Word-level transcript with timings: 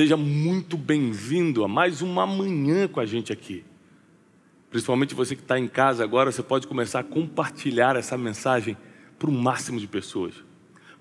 Seja 0.00 0.16
muito 0.16 0.78
bem-vindo 0.78 1.62
a 1.62 1.68
mais 1.68 2.00
uma 2.00 2.26
manhã 2.26 2.88
com 2.88 3.00
a 3.00 3.04
gente 3.04 3.34
aqui. 3.34 3.62
Principalmente 4.70 5.14
você 5.14 5.36
que 5.36 5.42
está 5.42 5.58
em 5.58 5.68
casa 5.68 6.02
agora, 6.02 6.32
você 6.32 6.42
pode 6.42 6.66
começar 6.66 7.00
a 7.00 7.04
compartilhar 7.04 7.96
essa 7.96 8.16
mensagem 8.16 8.78
para 9.18 9.28
o 9.28 9.32
máximo 9.34 9.78
de 9.78 9.86
pessoas. 9.86 10.32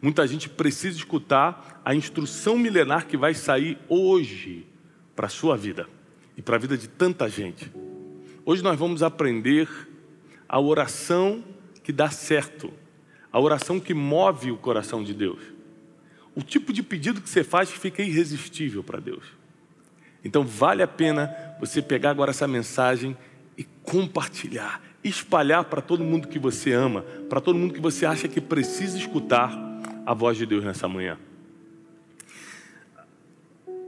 Muita 0.02 0.28
gente 0.28 0.50
precisa 0.50 0.98
escutar 0.98 1.82
a 1.86 1.96
instrução 1.96 2.58
milenar 2.58 3.08
que 3.08 3.16
vai 3.16 3.34
sair 3.34 3.78
hoje 3.88 4.68
para 5.16 5.28
a 5.28 5.30
sua 5.30 5.56
vida 5.56 5.88
e 6.36 6.42
para 6.42 6.58
a 6.58 6.60
vida 6.60 6.78
de 6.78 6.90
tanta 6.90 7.30
gente. 7.30 7.72
Hoje 8.46 8.62
nós 8.62 8.78
vamos 8.78 9.02
aprender 9.02 9.70
a 10.46 10.60
oração 10.60 11.42
que 11.86 11.94
dá 11.94 12.10
certo, 12.10 12.70
a 13.32 13.40
oração 13.40 13.80
que 13.80 13.94
move 13.94 14.52
o 14.52 14.58
coração 14.58 15.02
de 15.02 15.14
Deus. 15.14 15.59
O 16.36 16.42
tipo 16.42 16.72
de 16.72 16.84
pedido 16.84 17.22
que 17.22 17.30
você 17.30 17.44
faz 17.44 17.70
fica 17.70 18.02
irresistível 18.02 18.84
para 18.84 19.00
Deus. 19.00 19.24
Então 20.24 20.44
vale 20.44 20.84
a 20.84 20.88
pena 20.88 21.34
você 21.60 21.82
pegar 21.82 22.12
agora 22.12 22.32
essa 22.32 22.48
mensagem 22.48 23.18
e 23.58 23.64
compartilhar, 23.84 24.82
espalhar 25.04 25.66
para 25.66 25.82
todo 25.82 26.04
mundo 26.04 26.28
que 26.28 26.40
você 26.40 26.72
ama, 26.72 27.02
para 27.30 27.42
todo 27.42 27.58
mundo 27.58 27.74
que 27.74 27.82
você 27.82 28.06
acha 28.06 28.28
que 28.28 28.40
precisa 28.40 28.98
escutar 28.98 29.52
a 30.06 30.14
voz 30.14 30.38
de 30.38 30.46
Deus 30.46 30.64
nessa 30.64 30.88
manhã. 30.88 31.18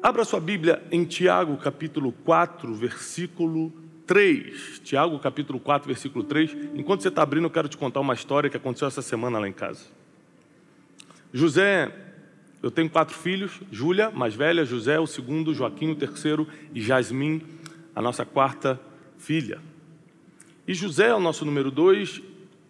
Abra 0.03 0.26
sua 0.26 0.39
Bíblia 0.39 0.81
em 0.92 1.05
Tiago, 1.05 1.55
capítulo 1.58 2.12
4, 2.12 2.73
versículo 2.73 3.72
3. 4.08 4.81
Tiago, 4.84 5.20
capítulo 5.20 5.59
4, 5.59 5.88
versículo 5.88 6.23
3. 6.23 6.58
Enquanto 6.76 7.02
você 7.02 7.09
está 7.09 7.22
abrindo, 7.22 7.45
eu 7.45 7.52
quero 7.52 7.69
te 7.69 7.78
contar 7.78 8.00
uma 8.00 8.14
história 8.14 8.50
que 8.50 8.58
aconteceu 8.58 8.88
essa 8.88 9.02
semana 9.02 9.38
lá 9.38 9.47
em 9.47 9.53
casa. 9.53 9.86
José, 11.31 11.92
eu 12.62 12.70
tenho 12.70 12.90
quatro 12.90 13.17
filhos: 13.17 13.59
Júlia, 13.72 14.12
mais 14.12 14.36
velha, 14.36 14.66
José, 14.66 15.00
o 15.00 15.08
segundo, 15.08 15.54
Joaquim, 15.54 15.92
o 15.92 15.95
terceiro, 15.95 16.48
e 16.73 16.81
Jasmim, 16.81 17.42
a 17.95 18.02
nossa 18.02 18.26
quarta 18.26 18.80
filha. 19.18 19.59
E 20.68 20.73
José 20.73 21.08
é 21.08 21.16
o 21.16 21.20
nosso 21.20 21.44
número 21.44 21.72
dois, 21.72 22.22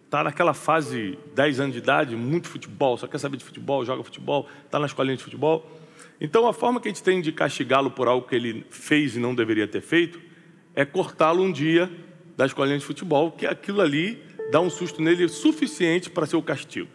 está 0.04 0.24
naquela 0.24 0.54
fase, 0.54 1.18
10 1.34 1.60
anos 1.60 1.72
de 1.72 1.78
idade, 1.78 2.16
muito 2.16 2.48
futebol, 2.48 2.96
só 2.96 3.06
quer 3.06 3.18
saber 3.18 3.36
de 3.36 3.44
futebol, 3.44 3.84
joga 3.84 4.02
futebol, 4.02 4.48
está 4.64 4.78
na 4.78 4.86
escolinha 4.86 5.16
de 5.16 5.22
futebol. 5.22 5.70
Então, 6.20 6.46
a 6.46 6.52
forma 6.52 6.80
que 6.80 6.88
a 6.88 6.90
gente 6.90 7.02
tem 7.02 7.20
de 7.20 7.32
castigá-lo 7.32 7.90
por 7.90 8.08
algo 8.08 8.26
que 8.26 8.34
ele 8.34 8.66
fez 8.70 9.16
e 9.16 9.18
não 9.18 9.34
deveria 9.34 9.66
ter 9.66 9.80
feito 9.80 10.20
é 10.74 10.84
cortá-lo 10.84 11.42
um 11.42 11.50
dia 11.50 11.90
da 12.36 12.46
escolinha 12.46 12.78
de 12.78 12.84
futebol, 12.84 13.32
que 13.32 13.46
aquilo 13.46 13.80
ali 13.80 14.22
dá 14.50 14.60
um 14.60 14.70
susto 14.70 15.02
nele 15.02 15.28
suficiente 15.28 16.10
para 16.10 16.26
ser 16.26 16.36
o 16.36 16.42
castigo. 16.42 16.90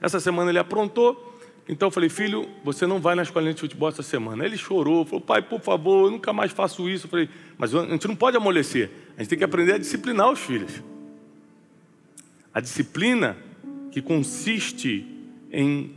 Essa 0.00 0.20
semana 0.20 0.50
ele 0.50 0.58
aprontou, 0.58 1.31
então 1.68 1.88
eu 1.88 1.92
falei, 1.92 2.08
filho, 2.08 2.48
você 2.64 2.86
não 2.86 3.00
vai 3.00 3.14
na 3.14 3.22
escolinha 3.22 3.54
de 3.54 3.60
futebol 3.60 3.88
essa 3.88 4.02
semana. 4.02 4.44
Ele 4.44 4.56
chorou, 4.56 5.04
falou, 5.04 5.20
pai, 5.20 5.42
por 5.42 5.60
favor, 5.60 6.06
eu 6.06 6.10
nunca 6.10 6.32
mais 6.32 6.50
faço 6.50 6.88
isso. 6.88 7.06
Eu 7.06 7.10
falei, 7.10 7.28
mas 7.56 7.74
a 7.74 7.86
gente 7.86 8.08
não 8.08 8.16
pode 8.16 8.36
amolecer, 8.36 8.90
a 9.16 9.20
gente 9.20 9.30
tem 9.30 9.38
que 9.38 9.44
aprender 9.44 9.74
a 9.74 9.78
disciplinar 9.78 10.30
os 10.30 10.40
filhos. 10.40 10.82
A 12.52 12.60
disciplina 12.60 13.36
que 13.90 14.02
consiste 14.02 15.06
em 15.50 15.94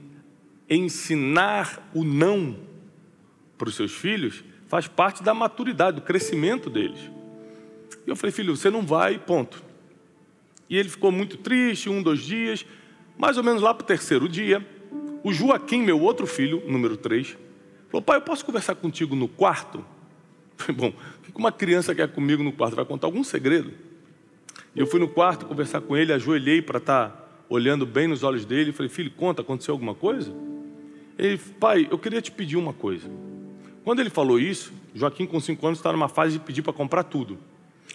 ensinar 0.70 1.90
o 1.94 2.04
não 2.04 2.58
para 3.58 3.70
os 3.70 3.76
seus 3.76 3.94
filhos 3.94 4.44
faz 4.68 4.88
parte 4.88 5.24
da 5.24 5.34
maturidade, 5.34 5.96
do 6.00 6.02
crescimento 6.02 6.70
deles. 6.70 7.00
E 8.06 8.10
eu 8.10 8.16
falei, 8.16 8.32
filho, 8.32 8.56
você 8.56 8.70
não 8.70 8.86
vai, 8.86 9.18
ponto. 9.18 9.64
E 10.70 10.78
ele 10.78 10.90
ficou 10.90 11.12
muito 11.12 11.38
triste, 11.38 11.90
um, 11.90 12.02
dois 12.02 12.22
dias, 12.22 12.66
mais 13.18 13.38
ou 13.38 13.44
menos 13.44 13.62
lá 13.62 13.74
para 13.74 13.84
o 13.84 13.88
terceiro 13.88 14.28
dia, 14.28 14.66
o 15.26 15.34
Joaquim, 15.34 15.82
meu 15.82 16.00
outro 16.00 16.28
filho, 16.28 16.62
número 16.68 16.96
3, 16.96 17.36
falou: 17.90 18.04
Pai, 18.04 18.18
eu 18.18 18.22
posso 18.22 18.46
conversar 18.46 18.76
contigo 18.76 19.16
no 19.16 19.28
quarto? 19.28 19.84
falei, 20.56 20.80
bom, 20.80 20.90
o 20.90 21.32
que 21.32 21.36
uma 21.36 21.52
criança 21.52 21.96
quer 21.96 22.08
comigo 22.10 22.44
no 22.44 22.52
quarto? 22.52 22.76
Vai 22.76 22.86
contar 22.86 23.08
algum 23.08 23.24
segredo? 23.24 23.74
E 24.76 24.80
eu 24.80 24.86
fui 24.86 25.00
no 25.00 25.08
quarto 25.08 25.48
conversar 25.48 25.82
com 25.82 25.98
ele, 25.98 26.14
ajoelhei 26.14 26.62
para 26.62 26.78
estar 26.78 27.10
tá 27.10 27.28
olhando 27.50 27.88
bem 27.88 28.08
nos 28.08 28.22
olhos 28.22 28.46
dele. 28.46 28.72
Falei: 28.72 28.88
Filho, 28.88 29.10
conta, 29.10 29.42
aconteceu 29.42 29.74
alguma 29.74 29.96
coisa? 29.96 30.32
Ele, 31.18 31.40
pai, 31.60 31.88
eu 31.90 31.98
queria 31.98 32.22
te 32.22 32.32
pedir 32.32 32.58
uma 32.58 32.72
coisa. 32.72 33.10
Quando 33.84 34.02
ele 34.02 34.12
falou 34.12 34.40
isso, 34.40 34.72
Joaquim, 34.94 35.26
com 35.26 35.40
5 35.40 35.66
anos, 35.66 35.80
está 35.80 35.92
numa 35.92 36.08
fase 36.08 36.34
de 36.34 36.40
pedir 36.40 36.62
para 36.62 36.72
comprar 36.72 37.02
tudo. 37.02 37.40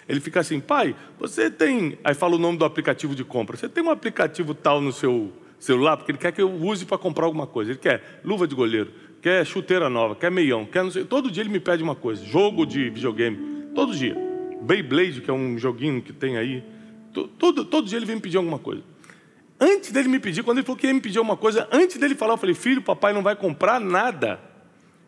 Ele 0.09 0.19
fica 0.19 0.41
assim, 0.41 0.59
pai, 0.59 0.97
você 1.17 1.49
tem. 1.49 1.97
Aí 2.03 2.13
fala 2.13 2.35
o 2.35 2.39
nome 2.41 2.59
do 2.59 2.65
aplicativo 2.65 3.15
de 3.15 3.23
compra. 3.23 3.57
Você 3.57 3.69
tem 3.69 3.85
um 3.85 3.91
aplicativo 3.91 4.53
tal 4.53 4.81
no 4.81 4.93
seu 4.93 5.31
celular, 5.61 5.97
porque 5.97 6.11
ele 6.11 6.19
quer 6.19 6.33
que 6.33 6.43
eu 6.43 6.51
use 6.51 6.85
para 6.85 6.99
comprar 6.99 7.27
alguma 7.27 7.47
coisa. 7.47 7.71
Ele 7.71 7.79
quer 7.79 8.21
luva 8.25 8.49
de 8.49 8.55
goleiro, 8.55 8.91
quer 9.21 9.45
chuteira 9.47 9.89
nova, 9.89 10.17
quer 10.17 10.31
meião, 10.31 10.65
quer 10.65 10.83
não 10.83 10.91
sei. 10.91 11.05
Todo 11.05 11.31
dia 11.31 11.43
ele 11.43 11.51
me 11.51 11.61
pede 11.61 11.83
uma 11.83 11.95
coisa. 11.95 12.25
Jogo 12.25 12.67
de 12.67 12.89
videogame. 12.91 13.71
Todo 13.75 13.95
dia. 13.95 14.17
Beyblade, 14.63 15.21
que 15.21 15.31
é 15.31 15.33
um 15.33 15.57
joguinho 15.59 16.03
que 16.03 16.13
tem 16.13 16.37
aí. 16.37 16.65
Todo, 17.39 17.65
todo 17.65 17.87
dia 17.87 17.99
ele 17.99 18.07
vem 18.07 18.17
me 18.17 18.23
pedir 18.23 18.39
alguma 18.39 18.59
coisa. 18.59 18.83
Antes 19.61 19.93
dele 19.93 20.09
me 20.09 20.19
pedir, 20.19 20.43
quando 20.43 20.59
ele 20.59 20.67
falou 20.67 20.79
que 20.79 20.87
ia 20.87 20.95
me 20.95 21.01
pedir 21.01 21.19
alguma 21.19 21.37
coisa, 21.37 21.69
antes 21.71 21.99
dele 21.99 22.15
falar, 22.15 22.33
eu 22.33 22.39
falei, 22.39 22.55
filho, 22.55 22.81
papai 22.81 23.13
não 23.13 23.23
vai 23.23 23.37
comprar 23.37 23.79
nada. 23.79 24.41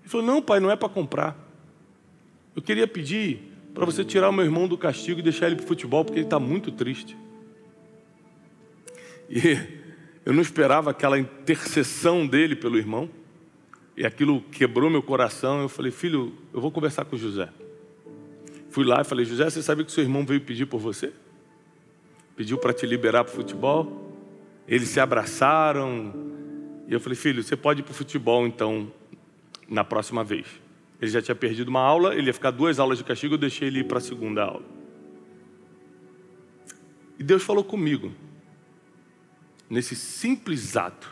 Ele 0.02 0.10
falou, 0.10 0.26
não, 0.26 0.42
pai, 0.42 0.60
não 0.60 0.70
é 0.70 0.76
para 0.76 0.90
comprar. 0.90 1.38
Eu 2.54 2.60
queria 2.60 2.86
pedir 2.86 3.50
para 3.72 3.86
você 3.86 4.04
tirar 4.04 4.28
o 4.28 4.32
meu 4.32 4.44
irmão 4.44 4.68
do 4.68 4.76
castigo 4.76 5.20
e 5.20 5.22
deixar 5.22 5.46
ele 5.46 5.56
para 5.56 5.64
o 5.64 5.68
futebol, 5.68 6.04
porque 6.04 6.18
ele 6.18 6.26
está 6.26 6.38
muito 6.38 6.70
triste. 6.70 7.16
E 9.30 9.80
eu 10.24 10.32
não 10.32 10.40
esperava 10.40 10.90
aquela 10.90 11.18
intercessão 11.18 12.26
dele 12.26 12.54
pelo 12.54 12.78
irmão. 12.78 13.10
E 13.96 14.06
aquilo 14.06 14.40
quebrou 14.40 14.88
meu 14.88 15.02
coração. 15.02 15.60
Eu 15.60 15.68
falei, 15.68 15.90
filho, 15.90 16.32
eu 16.52 16.60
vou 16.60 16.70
conversar 16.70 17.04
com 17.04 17.16
José. 17.16 17.48
Fui 18.70 18.84
lá 18.84 19.00
e 19.00 19.04
falei, 19.04 19.24
José, 19.24 19.50
você 19.50 19.62
sabe 19.62 19.84
que 19.84 19.92
seu 19.92 20.02
irmão 20.02 20.24
veio 20.24 20.40
pedir 20.40 20.66
por 20.66 20.80
você? 20.80 21.12
Pediu 22.36 22.56
para 22.56 22.72
te 22.72 22.86
liberar 22.86 23.24
para 23.24 23.32
o 23.32 23.36
futebol. 23.36 24.16
Eles 24.66 24.88
se 24.88 25.00
abraçaram. 25.00 26.14
E 26.88 26.92
eu 26.92 27.00
falei, 27.00 27.16
filho, 27.16 27.42
você 27.42 27.56
pode 27.56 27.80
ir 27.80 27.82
para 27.82 27.92
o 27.92 27.94
futebol 27.94 28.46
então 28.46 28.90
na 29.68 29.84
próxima 29.84 30.22
vez. 30.22 30.46
Ele 31.00 31.10
já 31.10 31.20
tinha 31.20 31.34
perdido 31.34 31.68
uma 31.68 31.80
aula, 31.80 32.14
ele 32.14 32.28
ia 32.28 32.32
ficar 32.32 32.52
duas 32.52 32.78
aulas 32.78 32.96
de 32.96 33.02
castigo, 33.02 33.34
eu 33.34 33.38
deixei 33.38 33.66
ele 33.66 33.80
ir 33.80 33.84
para 33.84 33.98
a 33.98 34.00
segunda 34.00 34.44
aula. 34.44 34.62
E 37.18 37.24
Deus 37.24 37.42
falou 37.42 37.64
comigo 37.64 38.12
nesse 39.72 39.96
simples 39.96 40.76
ato 40.76 41.10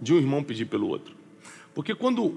de 0.00 0.14
um 0.14 0.16
irmão 0.16 0.42
pedir 0.42 0.64
pelo 0.64 0.88
outro. 0.88 1.14
Porque 1.74 1.94
quando 1.94 2.34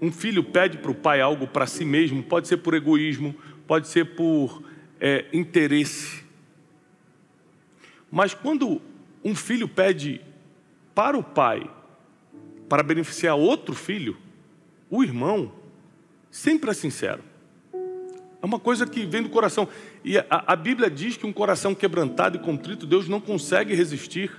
um 0.00 0.12
filho 0.12 0.44
pede 0.44 0.78
para 0.78 0.92
o 0.92 0.94
pai 0.94 1.20
algo 1.20 1.48
para 1.48 1.66
si 1.66 1.84
mesmo, 1.84 2.22
pode 2.22 2.46
ser 2.46 2.58
por 2.58 2.74
egoísmo, 2.74 3.34
pode 3.66 3.88
ser 3.88 4.14
por 4.14 4.62
é, 5.00 5.26
interesse. 5.32 6.22
Mas 8.08 8.32
quando 8.32 8.80
um 9.24 9.34
filho 9.34 9.66
pede 9.66 10.20
para 10.94 11.18
o 11.18 11.22
pai, 11.24 11.68
para 12.68 12.84
beneficiar 12.84 13.34
outro 13.34 13.74
filho, 13.74 14.16
o 14.88 15.02
irmão, 15.02 15.52
sempre 16.30 16.70
é 16.70 16.74
sincero. 16.74 17.24
É 18.42 18.46
uma 18.46 18.58
coisa 18.58 18.84
que 18.84 19.06
vem 19.06 19.22
do 19.22 19.28
coração. 19.28 19.68
E 20.04 20.18
a, 20.18 20.26
a, 20.28 20.56
Bíblia 20.56 20.90
diz 20.90 21.16
que 21.16 21.24
um 21.24 21.32
coração 21.32 21.76
quebrantado 21.76 22.36
e 22.36 22.40
contrito, 22.40 22.84
Deus 22.84 23.08
não 23.08 23.20
consegue 23.20 23.72
resistir. 23.72 24.32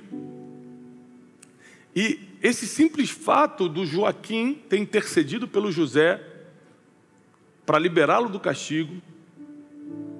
E 1.96 2.20
esse 2.42 2.68
simples 2.68 3.10
fato 3.10 3.70
do 3.70 3.86
Joaquim 3.86 4.56
ter 4.68 4.78
intercedido 4.78 5.48
pelo 5.48 5.72
José 5.72 6.22
para 7.66 7.80
liberá-lo 7.80 8.28
do 8.28 8.42
castigo, 8.42 9.02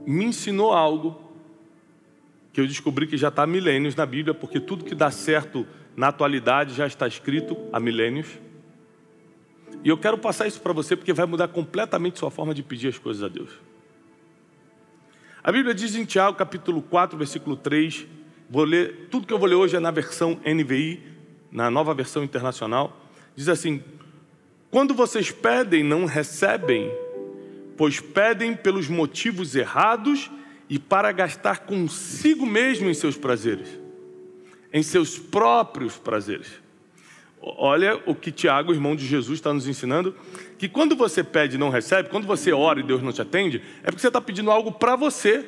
me 0.08 0.24
ensinou 0.24 0.72
algo 0.72 1.22
que 2.54 2.62
eu 2.62 2.68
descobri 2.68 3.06
que 3.06 3.18
já 3.18 3.28
está 3.28 3.44
há 3.44 3.48
milênios 3.48 3.96
na 3.96 4.06
Bíblia, 4.06 4.34
porque 4.34 4.62
tudo 4.62 4.86
que 4.86 4.96
dá 4.96 5.12
certo 5.12 5.68
na 5.94 6.08
atualidade 6.08 6.74
já 6.74 6.88
está 6.88 7.06
escrito 7.06 7.58
há 7.74 7.82
milênios. 7.82 8.28
E 9.84 9.90
eu 9.90 9.98
quero 9.98 10.18
passar 10.18 10.48
isso 10.48 10.62
para 10.62 10.72
você 10.72 10.96
porque 10.96 11.12
vai 11.12 11.26
mudar 11.26 11.50
completamente 11.50 12.20
sua 12.20 12.32
forma 12.32 12.54
de 12.54 12.64
pedir 12.64 12.88
as 12.88 12.98
coisas 12.98 13.22
a 13.22 13.28
Deus. 13.28 13.73
A 15.44 15.52
Bíblia 15.52 15.76
diz 15.76 15.94
em 15.94 16.06
Tiago, 16.06 16.38
capítulo 16.38 16.82
4, 16.82 17.18
versículo 17.18 17.58
3, 17.58 18.08
vou 18.50 18.64
ler, 18.64 19.10
tudo 19.12 19.28
que 19.28 19.34
eu 19.34 19.38
vou 19.38 19.48
ler 19.48 19.56
hoje 19.56 19.76
é 19.76 19.80
na 19.80 19.92
versão 19.92 20.40
NVI, 20.46 21.04
na 21.52 21.70
nova 21.70 21.94
versão 21.94 22.24
internacional, 22.24 23.06
diz 23.36 23.50
assim: 23.50 23.84
Quando 24.72 24.94
vocês 24.94 25.32
pedem, 25.32 25.84
não 25.84 26.06
recebem, 26.06 26.90
pois 27.76 28.00
pedem 28.00 28.56
pelos 28.56 28.88
motivos 28.88 29.54
errados 29.54 30.32
e 30.70 30.80
para 30.80 31.12
gastar 31.12 31.60
consigo 31.66 32.46
mesmo 32.46 32.90
em 32.90 32.94
seus 32.94 33.18
prazeres, 33.18 33.68
em 34.72 34.82
seus 34.82 35.20
próprios 35.20 35.98
prazeres. 35.98 36.63
Olha 37.46 38.02
o 38.06 38.16
que 38.16 38.32
Tiago, 38.32 38.72
irmão 38.72 38.96
de 38.96 39.06
Jesus, 39.06 39.40
está 39.40 39.54
nos 39.54 39.68
ensinando: 39.68 40.16
que 40.58 40.70
quando 40.70 40.96
você 40.96 41.22
pede 41.22 41.56
e 41.56 41.60
não 41.60 41.70
recebe, 41.70 42.08
quando 42.08 42.26
você 42.26 42.54
ora 42.54 42.80
e 42.80 42.84
Deus 42.84 43.02
não 43.02 43.12
te 43.12 43.22
atende, 43.22 43.62
é 43.82 43.88
porque 43.88 44.00
você 44.00 44.08
está 44.08 44.22
pedindo 44.22 44.50
algo 44.50 44.72
para 44.72 44.96
você, 44.96 45.46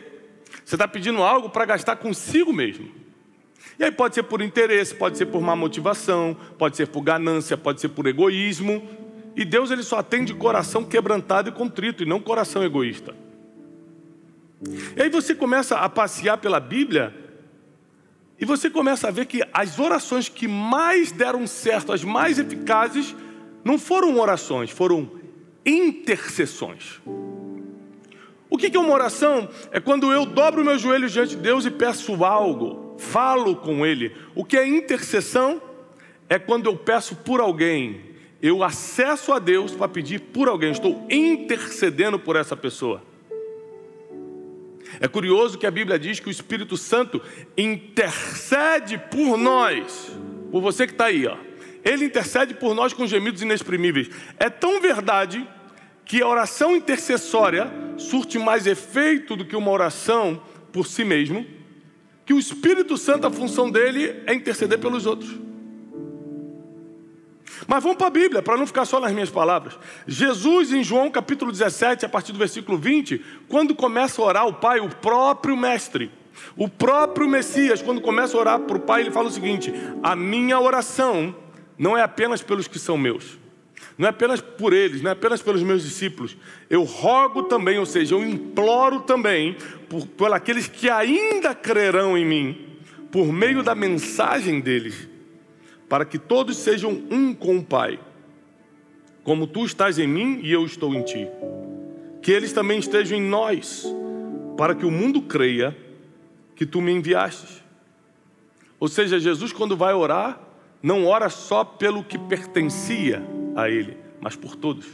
você 0.64 0.76
está 0.76 0.90
pedindo 0.90 1.24
algo 1.24 1.50
para 1.50 1.64
gastar 1.64 1.96
consigo 1.96 2.52
mesmo. 2.52 2.92
E 3.80 3.84
aí 3.84 3.92
pode 3.92 4.16
ser 4.16 4.24
por 4.24 4.42
interesse, 4.42 4.94
pode 4.94 5.18
ser 5.18 5.28
por 5.28 5.42
má 5.42 5.56
motivação, 5.56 6.36
pode 6.58 6.76
ser 6.76 6.88
por 6.88 7.02
ganância, 7.02 7.56
pode 7.56 7.80
ser 7.80 7.90
por 7.90 8.08
egoísmo. 8.08 8.86
E 9.34 9.46
Deus 9.46 9.72
ele 9.72 9.84
só 9.84 10.00
atende 10.00 10.34
coração 10.34 10.84
quebrantado 10.84 11.50
e 11.50 11.52
contrito, 11.54 12.04
e 12.04 12.06
não 12.06 12.20
coração 12.20 12.64
egoísta. 12.64 13.16
E 14.96 15.02
aí 15.02 15.10
você 15.10 15.34
começa 15.34 15.78
a 15.78 15.88
passear 15.88 16.38
pela 16.38 16.60
Bíblia 16.60 17.25
e 18.40 18.46
você 18.46 18.70
começa 18.70 19.08
a 19.08 19.12
ver 19.12 19.26
que 19.26 19.42
as 19.54 19.80
orações 19.80 20.28
que 20.28 20.48
mais 20.48 21.12
deram 21.12 21.48
certo, 21.48 21.94
as 21.94 22.04
mais 22.04 22.38
eficazes, 22.38 23.16
não 23.64 23.80
foram 23.80 24.20
orações, 24.20 24.70
foram 24.70 25.10
intercessões. 25.66 27.02
O 28.50 28.58
que 28.58 28.76
é 28.76 28.80
uma 28.80 28.94
oração? 28.94 29.50
É 29.72 29.80
quando 29.80 30.12
eu 30.12 30.26
dobro 30.26 30.64
meus 30.64 30.82
joelhos 30.82 31.12
diante 31.12 31.36
de 31.36 31.42
Deus 31.42 31.66
e 31.66 31.72
peço 31.72 32.24
algo, 32.24 32.96
falo 32.98 33.56
com 33.56 33.86
Ele. 33.86 34.16
O 34.36 34.46
que 34.46 34.58
é 34.58 34.68
intercessão? 34.68 35.62
É 36.30 36.38
quando 36.38 36.68
eu 36.68 36.76
peço 36.76 37.16
por 37.16 37.40
alguém, 37.40 38.02
eu 38.42 38.64
acesso 38.64 39.32
a 39.34 39.40
Deus 39.40 39.72
para 39.74 39.88
pedir 39.88 40.20
por 40.20 40.48
alguém, 40.48 40.72
estou 40.72 41.06
intercedendo 41.10 42.20
por 42.20 42.36
essa 42.36 42.56
pessoa. 42.56 43.02
É 45.00 45.08
curioso 45.08 45.58
que 45.58 45.66
a 45.66 45.72
Bíblia 45.72 45.98
diz 46.00 46.20
que 46.20 46.28
o 46.28 46.32
Espírito 46.32 46.78
Santo 46.78 47.22
intercede 47.58 48.98
por 48.98 49.38
nós, 49.38 50.12
por 50.52 50.62
você 50.62 50.86
que 50.86 50.94
está 50.94 51.06
aí, 51.06 51.26
ó. 51.28 51.38
Ele 51.84 52.06
intercede 52.06 52.54
por 52.54 52.74
nós 52.74 52.94
com 52.94 53.06
gemidos 53.06 53.42
inexprimíveis. 53.42 54.10
É 54.40 54.50
tão 54.50 54.82
verdade 54.82 55.48
que 56.04 56.22
a 56.22 56.28
oração 56.28 56.76
intercessória 56.76 57.72
surte 57.98 58.40
mais 58.40 58.66
efeito 58.66 59.36
do 59.36 59.46
que 59.46 59.56
uma 59.56 59.72
oração 59.72 60.42
por 60.72 60.86
si 60.88 61.04
mesmo, 61.04 61.46
que 62.26 62.34
o 62.34 62.40
Espírito 62.40 62.98
Santo, 62.98 63.28
a 63.28 63.32
função 63.32 63.70
dele 63.70 64.22
é 64.26 64.34
interceder 64.34 64.80
pelos 64.80 65.06
outros. 65.06 65.45
Mas 67.68 67.84
vamos 67.84 67.98
para 67.98 68.08
a 68.08 68.12
Bíblia, 68.12 68.42
para 68.42 68.58
não 68.58 68.68
ficar 68.68 68.86
só 68.86 69.00
nas 69.00 69.12
minhas 69.12 69.30
palavras. 69.30 69.78
Jesus, 70.08 70.72
em 70.72 70.84
João 70.84 71.10
capítulo 71.10 71.52
17, 71.52 72.06
a 72.06 72.10
partir 72.10 72.32
do 72.32 72.40
versículo 72.40 72.78
20, 72.78 73.24
quando 73.48 73.76
começa 73.76 74.22
a 74.22 74.26
orar 74.26 74.48
o 74.48 74.54
Pai, 74.54 74.80
o 74.80 74.90
próprio 74.90 75.56
Mestre, 75.56 76.12
o 76.58 76.68
próprio 76.68 77.28
Messias, 77.28 77.82
quando 77.82 78.02
começa 78.02 78.36
a 78.36 78.40
orar 78.40 78.60
para 78.60 78.78
o 78.78 78.82
Pai, 78.82 79.02
ele 79.02 79.12
fala 79.12 79.28
o 79.28 79.32
seguinte: 79.32 79.74
A 80.04 80.16
minha 80.16 80.60
oração 80.60 81.36
não 81.78 81.98
é 81.98 82.02
apenas 82.02 82.42
pelos 82.42 82.68
que 82.68 82.78
são 82.78 82.98
meus, 82.98 83.38
não 83.98 84.08
é 84.08 84.10
apenas 84.10 84.42
por 84.42 84.74
eles, 84.74 85.02
não 85.02 85.10
é 85.10 85.14
apenas 85.14 85.42
pelos 85.42 85.64
meus 85.64 85.84
discípulos. 85.84 86.38
Eu 86.70 86.84
rogo 86.84 87.44
também, 87.44 87.80
ou 87.80 87.86
seja, 87.86 88.16
eu 88.16 88.24
imploro 88.24 89.02
também 89.02 89.56
por, 89.90 90.06
por 90.06 90.34
aqueles 90.34 90.68
que 90.68 90.90
ainda 90.90 91.56
crerão 91.56 92.18
em 92.18 92.26
mim, 92.26 92.78
por 93.12 93.32
meio 93.32 93.64
da 93.64 93.74
mensagem 93.74 94.60
deles 94.60 95.15
para 95.90 96.06
que 96.06 96.18
todos 96.18 96.58
sejam 96.58 96.92
um 97.12 97.34
com 97.34 97.58
o 97.58 97.64
Pai, 97.64 98.00
como 99.24 99.48
tu 99.48 99.66
estás 99.66 100.00
em 100.00 100.08
mim 100.08 100.40
e 100.44 100.52
eu 100.52 100.66
estou 100.66 100.94
em 100.94 101.04
ti. 101.04 101.28
Que 102.22 102.32
eles 102.32 102.54
também 102.54 102.80
estejam 102.80 103.18
em 103.18 103.22
nós, 103.22 103.86
para 104.58 104.74
que 104.74 104.86
o 104.86 104.92
mundo 104.92 105.22
creia 105.22 105.76
que 106.56 106.66
tu 106.66 106.82
me 106.82 106.92
enviastes. 106.92 107.64
Ou 108.80 108.88
seja, 108.88 109.20
Jesus, 109.20 109.52
quando 109.52 109.78
vai 109.78 109.94
orar, 109.94 110.40
não 110.82 111.06
ora 111.06 111.30
só 111.30 111.64
pelo 111.64 112.04
que 112.04 112.18
pertencia 112.18 113.22
a 113.56 113.70
Ele, 113.70 113.98
mas 114.20 114.36
por 114.36 114.56
todos. 114.56 114.86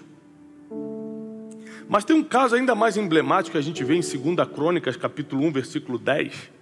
Mas 1.89 2.05
tem 2.05 2.15
um 2.15 2.23
caso 2.23 2.55
ainda 2.55 2.73
mais 2.73 2.95
emblemático 2.95 3.53
que 3.53 3.57
a 3.57 3.61
gente 3.61 3.83
vê 3.83 3.95
em 3.95 4.01
2 4.01 4.47
Crônicas, 4.53 4.95
capítulo 4.95 5.43
1, 5.45 5.51
versículo 5.51 5.97
10 5.97 6.61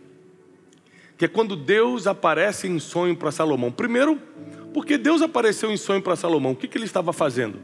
que 1.19 1.25
é 1.25 1.27
quando 1.27 1.53
Deus 1.57 2.07
aparece 2.07 2.65
em 2.65 2.79
sonho 2.79 3.13
para 3.13 3.29
Salomão. 3.29 3.73
Primeiro, 3.73 4.17
porque 4.73 4.97
Deus 4.97 5.21
apareceu 5.21 5.69
em 5.69 5.75
sonho 5.75 6.01
para 6.01 6.15
Salomão, 6.15 6.53
o 6.53 6.55
que, 6.55 6.65
que 6.65 6.77
ele 6.77 6.85
estava 6.85 7.11
fazendo? 7.11 7.59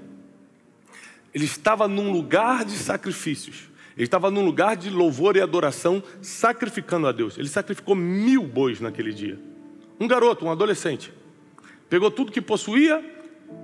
Ele 1.33 1.45
estava 1.45 1.87
num 1.87 2.11
lugar 2.11 2.65
de 2.65 2.73
sacrifícios, 2.73 3.69
ele 3.95 4.03
estava 4.03 4.29
num 4.29 4.43
lugar 4.43 4.75
de 4.75 4.89
louvor 4.89 5.37
e 5.37 5.41
adoração, 5.41 6.03
sacrificando 6.21 7.07
a 7.07 7.13
Deus. 7.13 7.37
Ele 7.37 7.47
sacrificou 7.47 7.95
mil 7.95 8.43
bois 8.43 8.81
naquele 8.81 9.13
dia. 9.13 9.39
Um 9.97 10.05
garoto, 10.05 10.43
um 10.43 10.51
adolescente, 10.51 11.13
pegou 11.89 12.11
tudo 12.11 12.33
que 12.33 12.41
possuía 12.41 13.01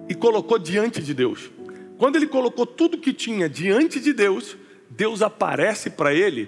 e 0.08 0.16
colocou 0.16 0.58
diante 0.58 1.04
de 1.04 1.14
Deus. 1.14 1.52
Quando 1.98 2.16
ele 2.16 2.28
colocou 2.28 2.66
tudo 2.66 2.98
que 2.98 3.12
tinha 3.12 3.50
diante 3.50 4.00
de 4.00 4.14
Deus, 4.14 4.56
Deus 4.90 5.22
aparece 5.22 5.90
para 5.90 6.14
ele, 6.14 6.48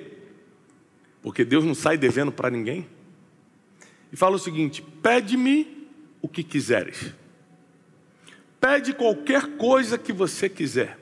porque 1.21 1.43
Deus 1.43 1.65
não 1.65 1.75
sai 1.75 1.97
devendo 1.97 2.31
para 2.31 2.49
ninguém 2.49 2.87
e 4.13 4.15
fala 4.15 4.35
o 4.35 4.39
seguinte: 4.39 4.83
pede-me 5.01 5.89
o 6.21 6.29
que 6.29 6.43
quiseres. 6.43 7.11
Pede 8.61 8.93
qualquer 8.93 9.57
coisa 9.57 9.97
que 9.97 10.13
você 10.13 10.47
quiser. 10.47 10.99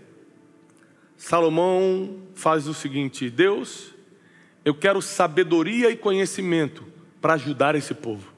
Salomão 1.18 2.22
faz 2.34 2.68
o 2.68 2.74
seguinte: 2.74 3.30
Deus, 3.30 3.94
eu 4.64 4.74
quero 4.74 5.02
sabedoria 5.02 5.92
e 5.92 5.98
conhecimento 5.98 6.88
para 7.20 7.34
ajudar 7.34 7.76
esse 7.76 7.94
povo. 7.94 8.32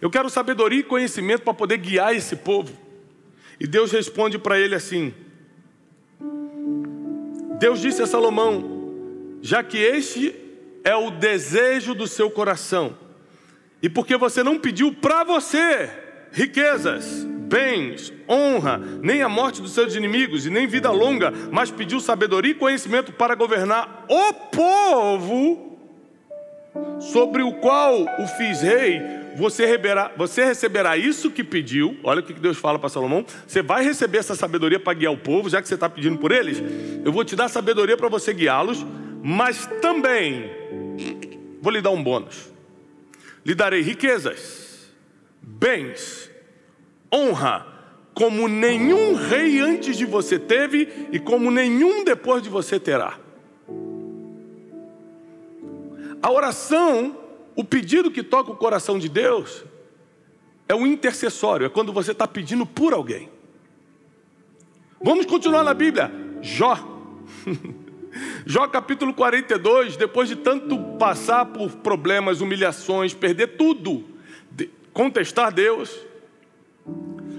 Eu 0.00 0.10
quero 0.10 0.30
sabedoria 0.30 0.80
e 0.80 0.84
conhecimento 0.84 1.42
para 1.42 1.54
poder 1.54 1.76
guiar 1.76 2.14
esse 2.14 2.36
povo. 2.36 2.76
E 3.60 3.66
Deus 3.66 3.92
responde 3.92 4.38
para 4.38 4.58
ele 4.58 4.74
assim: 4.74 5.12
Deus 7.58 7.78
disse 7.78 8.00
a 8.00 8.06
Salomão: 8.06 9.38
já 9.42 9.62
que 9.62 9.76
este 9.76 10.34
é 10.82 10.96
o 10.96 11.10
desejo 11.10 11.94
do 11.94 12.06
seu 12.06 12.30
coração, 12.30 12.96
e 13.82 13.88
porque 13.88 14.16
você 14.16 14.42
não 14.42 14.58
pediu 14.58 14.92
para 14.92 15.24
você 15.24 15.90
riquezas, 16.32 17.24
bens, 17.24 18.12
honra, 18.28 18.78
nem 19.02 19.22
a 19.22 19.28
morte 19.28 19.60
dos 19.60 19.72
seus 19.72 19.94
inimigos 19.94 20.46
e 20.46 20.50
nem 20.50 20.66
vida 20.66 20.90
longa, 20.90 21.32
mas 21.50 21.70
pediu 21.70 21.98
sabedoria 21.98 22.52
e 22.52 22.54
conhecimento 22.54 23.12
para 23.12 23.34
governar 23.34 24.04
o 24.08 24.32
povo 24.32 25.78
sobre 27.00 27.42
o 27.42 27.54
qual 27.54 28.02
o 28.20 28.26
fiz 28.36 28.60
rei, 28.60 29.00
você 29.36 29.64
receberá, 29.64 30.12
você 30.16 30.44
receberá 30.44 30.96
isso 30.96 31.30
que 31.30 31.42
pediu. 31.42 31.98
Olha 32.04 32.20
o 32.20 32.22
que 32.22 32.32
Deus 32.34 32.58
fala 32.58 32.78
para 32.78 32.88
Salomão. 32.88 33.24
Você 33.46 33.62
vai 33.62 33.82
receber 33.82 34.18
essa 34.18 34.34
sabedoria 34.34 34.78
para 34.78 34.92
guiar 34.92 35.12
o 35.12 35.18
povo, 35.18 35.48
já 35.48 35.62
que 35.62 35.68
você 35.68 35.74
está 35.74 35.88
pedindo 35.88 36.18
por 36.18 36.30
eles. 36.30 36.62
Eu 37.04 37.12
vou 37.12 37.24
te 37.24 37.34
dar 37.34 37.48
sabedoria 37.48 37.96
para 37.96 38.08
você 38.08 38.32
guiá-los, 38.32 38.84
mas 39.22 39.66
também 39.80 40.50
vou 41.60 41.72
lhe 41.72 41.80
dar 41.80 41.90
um 41.90 42.02
bônus 42.02 42.49
lhe 43.44 43.54
darei 43.54 43.80
riquezas, 43.80 44.90
bens, 45.42 46.30
honra, 47.12 47.66
como 48.14 48.48
nenhum 48.48 49.14
rei 49.14 49.60
antes 49.60 49.96
de 49.96 50.04
você 50.04 50.38
teve 50.38 51.08
e 51.12 51.18
como 51.18 51.50
nenhum 51.50 52.04
depois 52.04 52.42
de 52.42 52.48
você 52.48 52.78
terá. 52.78 53.18
A 56.22 56.30
oração, 56.30 57.16
o 57.56 57.64
pedido 57.64 58.10
que 58.10 58.22
toca 58.22 58.52
o 58.52 58.56
coração 58.56 58.98
de 58.98 59.08
Deus, 59.08 59.64
é 60.68 60.74
o 60.74 60.86
intercessório, 60.86 61.66
é 61.66 61.68
quando 61.68 61.92
você 61.92 62.12
está 62.12 62.28
pedindo 62.28 62.66
por 62.66 62.92
alguém. 62.92 63.28
Vamos 65.02 65.24
continuar 65.24 65.64
na 65.64 65.72
Bíblia. 65.72 66.12
Jó. 66.42 66.78
Jó 68.44 68.66
capítulo 68.68 69.14
42, 69.14 69.96
depois 69.96 70.28
de 70.28 70.36
tanto 70.36 70.78
passar 70.98 71.46
por 71.46 71.70
problemas, 71.76 72.40
humilhações, 72.40 73.14
perder 73.14 73.56
tudo, 73.56 74.04
contestar 74.92 75.52
Deus, 75.52 75.96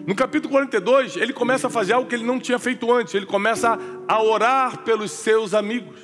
no 0.05 0.15
capítulo 0.15 0.51
42, 0.51 1.17
ele 1.17 1.33
começa 1.33 1.67
a 1.67 1.69
fazer 1.69 1.93
algo 1.93 2.09
que 2.09 2.15
ele 2.15 2.23
não 2.23 2.39
tinha 2.39 2.57
feito 2.57 2.91
antes, 2.91 3.13
ele 3.13 3.25
começa 3.25 3.77
a 4.07 4.23
orar 4.23 4.79
pelos 4.79 5.11
seus 5.11 5.53
amigos. 5.53 5.99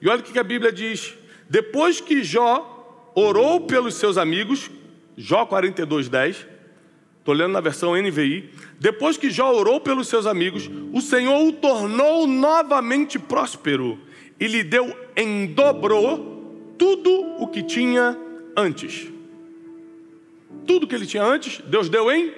E 0.00 0.08
olha 0.08 0.20
o 0.20 0.22
que 0.22 0.38
a 0.38 0.44
Bíblia 0.44 0.72
diz: 0.72 1.14
depois 1.48 2.00
que 2.00 2.24
Jó 2.24 3.12
orou 3.14 3.60
pelos 3.66 3.94
seus 3.94 4.18
amigos, 4.18 4.70
Jó 5.16 5.46
42, 5.46 6.08
10, 6.08 6.46
Estou 7.22 7.34
lendo 7.34 7.52
na 7.52 7.60
versão 7.60 7.94
NVI. 7.94 8.50
Depois 8.80 9.16
que 9.16 9.30
Jó 9.30 9.54
orou 9.54 9.80
pelos 9.80 10.08
seus 10.08 10.26
amigos, 10.26 10.68
o 10.92 11.00
Senhor 11.00 11.40
o 11.46 11.52
tornou 11.52 12.26
novamente 12.26 13.16
próspero 13.16 13.96
e 14.40 14.48
lhe 14.48 14.64
deu 14.64 14.92
em 15.16 15.46
dobro 15.46 16.74
tudo 16.76 17.12
o 17.38 17.46
que 17.46 17.62
tinha 17.62 18.18
antes. 18.56 19.08
Tudo 20.66 20.84
que 20.84 20.96
ele 20.96 21.06
tinha 21.06 21.22
antes, 21.22 21.62
Deus 21.64 21.88
deu 21.88 22.10
em 22.10 22.32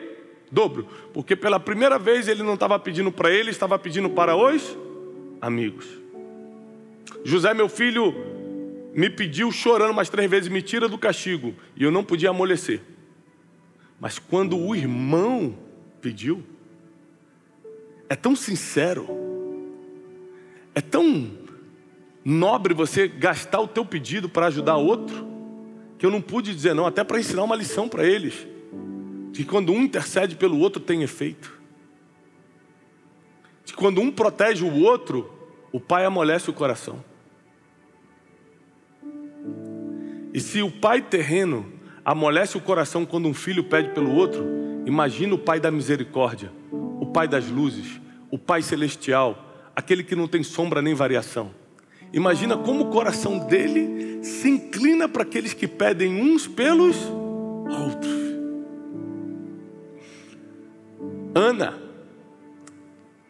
dobro. 0.52 0.86
Porque 1.14 1.34
pela 1.34 1.58
primeira 1.58 1.98
vez 1.98 2.28
ele 2.28 2.42
não 2.42 2.52
estava 2.52 2.78
pedindo 2.78 3.10
para 3.10 3.30
ele, 3.30 3.48
estava 3.48 3.78
pedindo 3.78 4.10
para 4.10 4.36
os 4.36 4.76
amigos. 5.40 5.86
José, 7.24 7.54
meu 7.54 7.70
filho, 7.70 8.14
me 8.94 9.08
pediu 9.08 9.50
chorando 9.50 9.94
mais 9.94 10.10
três 10.10 10.30
vezes: 10.30 10.50
me 10.50 10.60
tira 10.60 10.90
do 10.90 10.98
castigo. 10.98 11.54
E 11.74 11.84
eu 11.84 11.90
não 11.90 12.04
podia 12.04 12.28
amolecer. 12.28 12.82
Mas 14.00 14.18
quando 14.18 14.58
o 14.58 14.74
irmão 14.74 15.56
pediu, 16.00 16.44
é 18.08 18.16
tão 18.16 18.36
sincero, 18.36 19.08
é 20.74 20.80
tão 20.80 21.30
nobre 22.24 22.74
você 22.74 23.06
gastar 23.06 23.60
o 23.60 23.68
teu 23.68 23.84
pedido 23.84 24.28
para 24.28 24.46
ajudar 24.46 24.76
outro, 24.76 25.26
que 25.98 26.06
eu 26.06 26.10
não 26.10 26.20
pude 26.20 26.54
dizer 26.54 26.74
não, 26.74 26.86
até 26.86 27.04
para 27.04 27.18
ensinar 27.18 27.44
uma 27.44 27.56
lição 27.56 27.88
para 27.88 28.04
eles, 28.04 28.46
que 29.32 29.44
quando 29.44 29.72
um 29.72 29.82
intercede 29.82 30.36
pelo 30.36 30.58
outro 30.58 30.80
tem 30.80 31.02
efeito. 31.02 31.60
que 33.64 33.72
quando 33.72 34.00
um 34.00 34.10
protege 34.10 34.64
o 34.64 34.82
outro, 34.82 35.32
o 35.72 35.80
pai 35.80 36.04
amolece 36.04 36.50
o 36.50 36.52
coração. 36.52 37.02
E 40.32 40.40
se 40.40 40.62
o 40.62 40.70
pai 40.70 41.00
terreno 41.00 41.72
amolece 42.04 42.56
o 42.56 42.60
coração 42.60 43.06
quando 43.06 43.26
um 43.26 43.34
filho 43.34 43.64
pede 43.64 43.90
pelo 43.90 44.12
outro, 44.14 44.44
imagina 44.84 45.34
o 45.34 45.38
pai 45.38 45.58
da 45.58 45.70
misericórdia, 45.70 46.52
o 46.70 47.06
pai 47.06 47.26
das 47.26 47.48
luzes, 47.48 48.00
o 48.30 48.38
pai 48.38 48.62
celestial, 48.62 49.70
aquele 49.74 50.04
que 50.04 50.14
não 50.14 50.28
tem 50.28 50.42
sombra 50.42 50.82
nem 50.82 50.94
variação. 50.94 51.50
Imagina 52.12 52.56
como 52.56 52.84
o 52.84 52.90
coração 52.90 53.38
dele 53.38 54.22
se 54.22 54.48
inclina 54.48 55.08
para 55.08 55.22
aqueles 55.22 55.52
que 55.52 55.66
pedem 55.66 56.20
uns 56.20 56.46
pelos 56.46 56.96
outros. 57.66 58.24
Ana, 61.34 61.76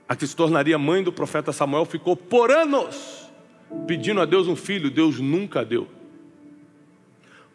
a 0.06 0.14
que 0.14 0.26
se 0.26 0.36
tornaria 0.36 0.76
mãe 0.76 1.02
do 1.02 1.12
profeta 1.12 1.52
Samuel, 1.52 1.86
ficou 1.86 2.14
por 2.14 2.50
anos 2.50 3.24
pedindo 3.86 4.20
a 4.20 4.24
Deus 4.24 4.46
um 4.46 4.56
filho, 4.56 4.90
Deus 4.90 5.18
nunca 5.18 5.64
deu. 5.64 5.88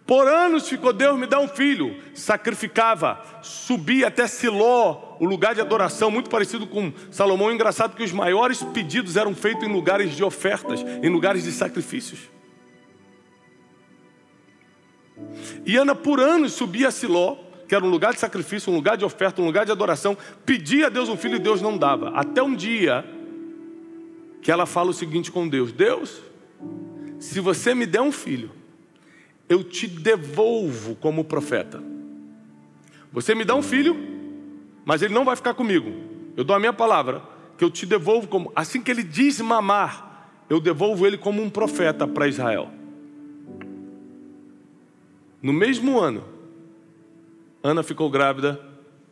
Por 0.10 0.28
anos 0.28 0.68
ficou 0.68 0.92
Deus 0.92 1.20
me 1.20 1.28
dá 1.28 1.40
um 1.40 1.48
filho, 1.48 1.96
sacrificava, 2.16 3.22
subia 3.44 4.08
até 4.08 4.26
Siló, 4.26 5.16
o 5.20 5.26
lugar 5.26 5.54
de 5.54 5.62
adoração, 5.62 6.10
muito 6.10 6.32
parecido 6.32 6.66
com 6.66 6.92
Salomão. 7.12 7.52
Engraçado 7.52 7.96
que 7.96 8.02
os 8.02 8.12
maiores 8.12 8.64
pedidos 8.64 9.16
eram 9.16 9.36
feitos 9.36 9.66
em 9.66 9.72
lugares 9.72 10.16
de 10.16 10.24
ofertas, 10.24 10.84
em 11.04 11.10
lugares 11.10 11.44
de 11.44 11.52
sacrifícios. 11.52 12.22
E 15.64 15.78
Ana 15.78 15.94
por 15.94 16.20
anos 16.20 16.54
subia 16.54 16.88
a 16.88 16.92
Siló, 16.92 17.38
que 17.68 17.76
era 17.76 17.86
um 17.86 17.90
lugar 17.92 18.16
de 18.16 18.20
sacrifício, 18.20 18.74
um 18.74 18.76
lugar 18.76 18.98
de 18.98 19.06
oferta, 19.06 19.44
um 19.44 19.46
lugar 19.46 19.64
de 19.64 19.72
adoração, 19.72 20.18
pedia 20.44 20.88
a 20.88 20.90
Deus 20.90 21.08
um 21.08 21.18
filho 21.18 21.36
e 21.36 21.40
Deus 21.40 21.62
não 21.62 21.78
dava. 21.78 22.10
Até 22.16 22.42
um 22.42 22.56
dia 22.56 23.06
que 24.42 24.52
ela 24.52 24.66
fala 24.66 24.90
o 24.90 24.94
seguinte 24.94 25.32
com 25.32 25.48
Deus: 25.48 25.72
Deus, 25.72 26.20
se 27.20 27.40
você 27.40 27.76
me 27.76 27.86
der 27.86 28.02
um 28.02 28.12
filho, 28.12 28.58
eu 29.50 29.64
te 29.64 29.88
devolvo 29.88 30.96
como 30.96 31.26
profeta. 31.26 31.84
Você 33.12 33.34
me 33.34 33.44
dá 33.44 33.56
um 33.56 33.64
filho, 33.64 33.98
mas 34.86 35.02
ele 35.02 35.14
não 35.14 35.26
vai 35.26 35.36
ficar 35.36 35.56
comigo. 35.56 35.92
Eu 36.38 36.44
dou 36.44 36.56
a 36.56 36.60
minha 36.60 36.72
palavra, 36.72 37.24
que 37.58 37.64
eu 37.64 37.72
te 37.72 37.86
devolvo 37.86 38.28
como. 38.28 38.52
Assim 38.56 38.82
que 38.82 38.92
ele 38.92 39.04
diz 39.04 39.42
mamar, 39.42 40.46
eu 40.48 40.60
devolvo 40.60 41.06
ele 41.08 41.18
como 41.18 41.42
um 41.42 41.50
profeta 41.50 42.08
para 42.08 42.28
Israel. 42.28 42.70
No 45.42 45.52
mesmo 45.52 46.00
ano, 46.00 46.24
Ana 47.64 47.82
ficou 47.82 48.10
grávida 48.10 48.60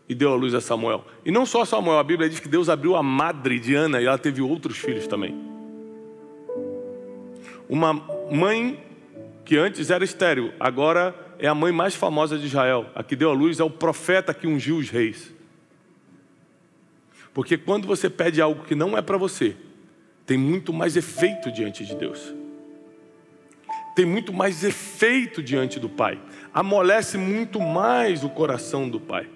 e 0.08 0.13
deu 0.13 0.32
à 0.32 0.36
luz 0.36 0.53
a 0.53 0.62
Samuel. 0.62 1.03
E 1.25 1.32
não 1.32 1.46
só 1.46 1.65
Samuel, 1.65 1.98
a 1.98 2.03
Bíblia 2.03 2.29
diz 2.29 2.39
que 2.39 2.48
Deus 2.48 2.70
abriu 2.70 2.96
a 2.96 3.01
madre 3.01 3.60
de 3.60 3.74
Ana 3.74 4.00
e 4.01 4.06
ela 4.06 4.17
teve 4.17 4.41
outros 4.41 4.77
filhos 4.77 5.08
também. 5.08 5.36
Uma 7.67 7.94
mãe 8.32 8.87
que 9.48 9.58
antes 9.58 9.89
era 9.89 10.04
estéril, 10.04 10.54
agora 10.60 11.16
é 11.39 11.48
a 11.48 11.56
mãe 11.56 11.72
mais 11.72 11.96
famosa 11.96 12.38
de 12.38 12.48
Israel. 12.48 12.88
A 12.94 13.01
que 13.01 13.16
deu 13.16 13.30
a 13.30 13.34
luz 13.34 13.62
é 13.62 13.63
o 13.63 13.70
profeta 13.70 14.34
que 14.34 14.46
ungiu 14.46 14.75
os 14.75 14.89
reis. 14.89 15.34
Porque 17.34 17.58
quando 17.58 17.88
você 17.88 18.10
pede 18.10 18.42
algo 18.42 18.66
que 18.66 18.75
não 18.75 18.98
é 18.98 19.01
para 19.01 19.18
você, 19.18 19.56
tem 20.25 20.38
muito 20.38 20.74
mais 20.74 20.98
efeito 20.98 21.50
diante 21.50 21.86
de 21.86 21.96
Deus. 21.96 22.36
Tem 23.96 24.06
muito 24.06 24.34
mais 24.34 24.66
efeito 24.66 25.42
diante 25.42 25.80
do 25.80 25.88
Pai. 25.88 26.20
Amolece 26.54 27.18
muito 27.18 27.62
mais 27.62 28.25
o 28.25 28.30
coração 28.30 28.89
do 28.89 29.00
Pai. 29.00 29.30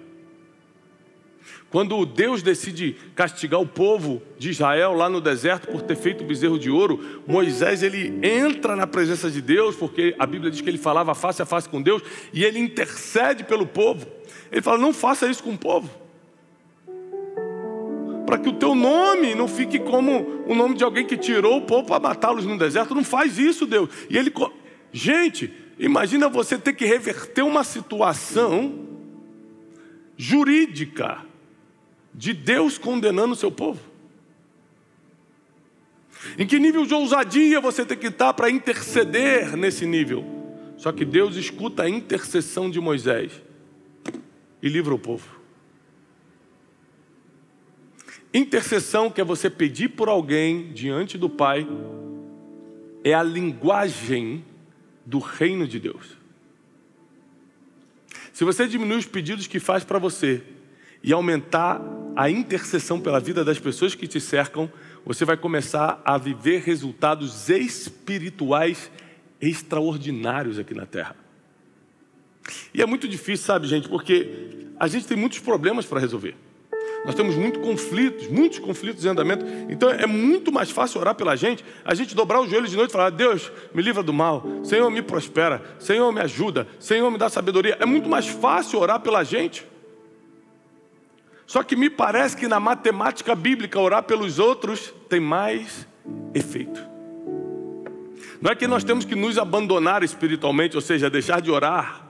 Quando 1.72 2.04
Deus 2.04 2.42
decide 2.42 2.94
castigar 3.14 3.58
o 3.58 3.66
povo 3.66 4.20
de 4.38 4.50
Israel 4.50 4.92
lá 4.92 5.08
no 5.08 5.22
deserto 5.22 5.68
por 5.68 5.80
ter 5.80 5.96
feito 5.96 6.22
o 6.22 6.26
bezerro 6.26 6.58
de 6.58 6.68
ouro, 6.68 7.22
Moisés 7.26 7.82
ele 7.82 8.12
entra 8.22 8.76
na 8.76 8.86
presença 8.86 9.30
de 9.30 9.40
Deus, 9.40 9.74
porque 9.74 10.14
a 10.18 10.26
Bíblia 10.26 10.50
diz 10.50 10.60
que 10.60 10.68
ele 10.68 10.76
falava 10.76 11.14
face 11.14 11.40
a 11.40 11.46
face 11.46 11.66
com 11.66 11.80
Deus, 11.80 12.02
e 12.30 12.44
ele 12.44 12.58
intercede 12.58 13.42
pelo 13.42 13.66
povo. 13.66 14.06
Ele 14.52 14.60
fala: 14.60 14.76
Não 14.76 14.92
faça 14.92 15.26
isso 15.26 15.42
com 15.42 15.54
o 15.54 15.56
povo, 15.56 15.88
para 18.26 18.36
que 18.36 18.50
o 18.50 18.52
teu 18.52 18.74
nome 18.74 19.34
não 19.34 19.48
fique 19.48 19.78
como 19.78 20.44
o 20.46 20.54
nome 20.54 20.74
de 20.74 20.84
alguém 20.84 21.06
que 21.06 21.16
tirou 21.16 21.56
o 21.56 21.62
povo 21.62 21.86
para 21.86 21.98
matá-los 21.98 22.44
no 22.44 22.58
deserto. 22.58 22.94
Não 22.94 23.02
faz 23.02 23.38
isso, 23.38 23.64
Deus. 23.64 23.88
E 24.10 24.18
ele, 24.18 24.30
gente, 24.92 25.50
imagina 25.78 26.28
você 26.28 26.58
ter 26.58 26.74
que 26.74 26.84
reverter 26.84 27.40
uma 27.40 27.64
situação 27.64 28.74
jurídica 30.18 31.31
de 32.14 32.32
Deus 32.32 32.78
condenando 32.78 33.32
o 33.32 33.36
seu 33.36 33.50
povo? 33.50 33.80
Em 36.38 36.46
que 36.46 36.58
nível 36.58 36.86
de 36.86 36.94
ousadia 36.94 37.60
você 37.60 37.84
tem 37.84 37.96
que 37.96 38.06
estar 38.06 38.32
para 38.34 38.50
interceder 38.50 39.56
nesse 39.56 39.86
nível? 39.86 40.24
Só 40.76 40.92
que 40.92 41.04
Deus 41.04 41.36
escuta 41.36 41.84
a 41.84 41.88
intercessão 41.88 42.70
de 42.70 42.80
Moisés 42.80 43.32
e 44.62 44.68
livra 44.68 44.94
o 44.94 44.98
povo. 44.98 45.42
Intercessão 48.32 49.10
que 49.10 49.20
é 49.20 49.24
você 49.24 49.50
pedir 49.50 49.88
por 49.90 50.08
alguém 50.08 50.72
diante 50.72 51.18
do 51.18 51.28
Pai, 51.28 51.66
é 53.04 53.12
a 53.12 53.22
linguagem 53.22 54.44
do 55.04 55.18
reino 55.18 55.66
de 55.66 55.78
Deus. 55.78 56.16
Se 58.32 58.44
você 58.44 58.66
diminuir 58.66 58.98
os 58.98 59.06
pedidos 59.06 59.46
que 59.46 59.60
faz 59.60 59.84
para 59.84 59.98
você 59.98 60.42
e 61.02 61.12
aumentar 61.12 61.80
a 62.16 62.30
intercessão 62.30 63.00
pela 63.00 63.20
vida 63.20 63.44
das 63.44 63.58
pessoas 63.58 63.94
que 63.94 64.06
te 64.06 64.20
cercam, 64.20 64.70
você 65.04 65.24
vai 65.24 65.36
começar 65.36 66.00
a 66.04 66.16
viver 66.18 66.62
resultados 66.62 67.48
espirituais 67.48 68.90
extraordinários 69.40 70.58
aqui 70.58 70.74
na 70.74 70.86
terra. 70.86 71.16
E 72.74 72.82
é 72.82 72.86
muito 72.86 73.08
difícil, 73.08 73.46
sabe, 73.46 73.66
gente, 73.66 73.88
porque 73.88 74.66
a 74.78 74.86
gente 74.86 75.06
tem 75.06 75.16
muitos 75.16 75.38
problemas 75.38 75.86
para 75.86 76.00
resolver. 76.00 76.34
Nós 77.04 77.16
temos 77.16 77.34
muitos 77.34 77.60
conflitos, 77.60 78.28
muitos 78.28 78.60
conflitos 78.60 79.04
em 79.04 79.08
andamento. 79.08 79.44
Então 79.68 79.90
é 79.90 80.06
muito 80.06 80.52
mais 80.52 80.70
fácil 80.70 81.00
orar 81.00 81.14
pela 81.16 81.34
gente, 81.34 81.64
a 81.84 81.94
gente 81.94 82.14
dobrar 82.14 82.40
os 82.40 82.48
joelhos 82.48 82.70
de 82.70 82.76
noite 82.76 82.90
e 82.90 82.92
falar: 82.92 83.10
Deus, 83.10 83.50
me 83.74 83.82
livra 83.82 84.02
do 84.02 84.12
mal, 84.12 84.44
Senhor, 84.62 84.88
me 84.90 85.02
prospera, 85.02 85.62
Senhor, 85.80 86.12
me 86.12 86.20
ajuda, 86.20 86.66
Senhor, 86.78 87.10
me 87.10 87.18
dá 87.18 87.28
sabedoria. 87.28 87.76
É 87.80 87.86
muito 87.86 88.08
mais 88.08 88.28
fácil 88.28 88.78
orar 88.78 89.00
pela 89.00 89.24
gente. 89.24 89.66
Só 91.52 91.62
que 91.62 91.76
me 91.76 91.90
parece 91.90 92.34
que 92.34 92.48
na 92.48 92.58
matemática 92.58 93.34
bíblica 93.34 93.78
orar 93.78 94.04
pelos 94.04 94.38
outros 94.38 94.90
tem 95.06 95.20
mais 95.20 95.86
efeito. 96.32 96.82
Não 98.40 98.50
é 98.50 98.54
que 98.54 98.66
nós 98.66 98.82
temos 98.82 99.04
que 99.04 99.14
nos 99.14 99.36
abandonar 99.36 100.02
espiritualmente, 100.02 100.76
ou 100.76 100.80
seja, 100.80 101.10
deixar 101.10 101.42
de 101.42 101.50
orar 101.50 102.08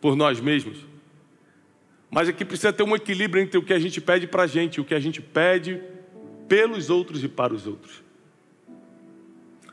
por 0.00 0.16
nós 0.16 0.40
mesmos. 0.40 0.78
Mas 2.10 2.28
é 2.28 2.32
que 2.32 2.44
precisa 2.44 2.72
ter 2.72 2.82
um 2.82 2.96
equilíbrio 2.96 3.40
entre 3.40 3.56
o 3.56 3.62
que 3.62 3.72
a 3.72 3.78
gente 3.78 4.00
pede 4.00 4.26
para 4.26 4.42
a 4.42 4.46
gente 4.48 4.78
e 4.78 4.80
o 4.80 4.84
que 4.84 4.96
a 4.96 4.98
gente 4.98 5.22
pede 5.22 5.80
pelos 6.48 6.90
outros 6.90 7.22
e 7.22 7.28
para 7.28 7.54
os 7.54 7.68
outros. 7.68 8.02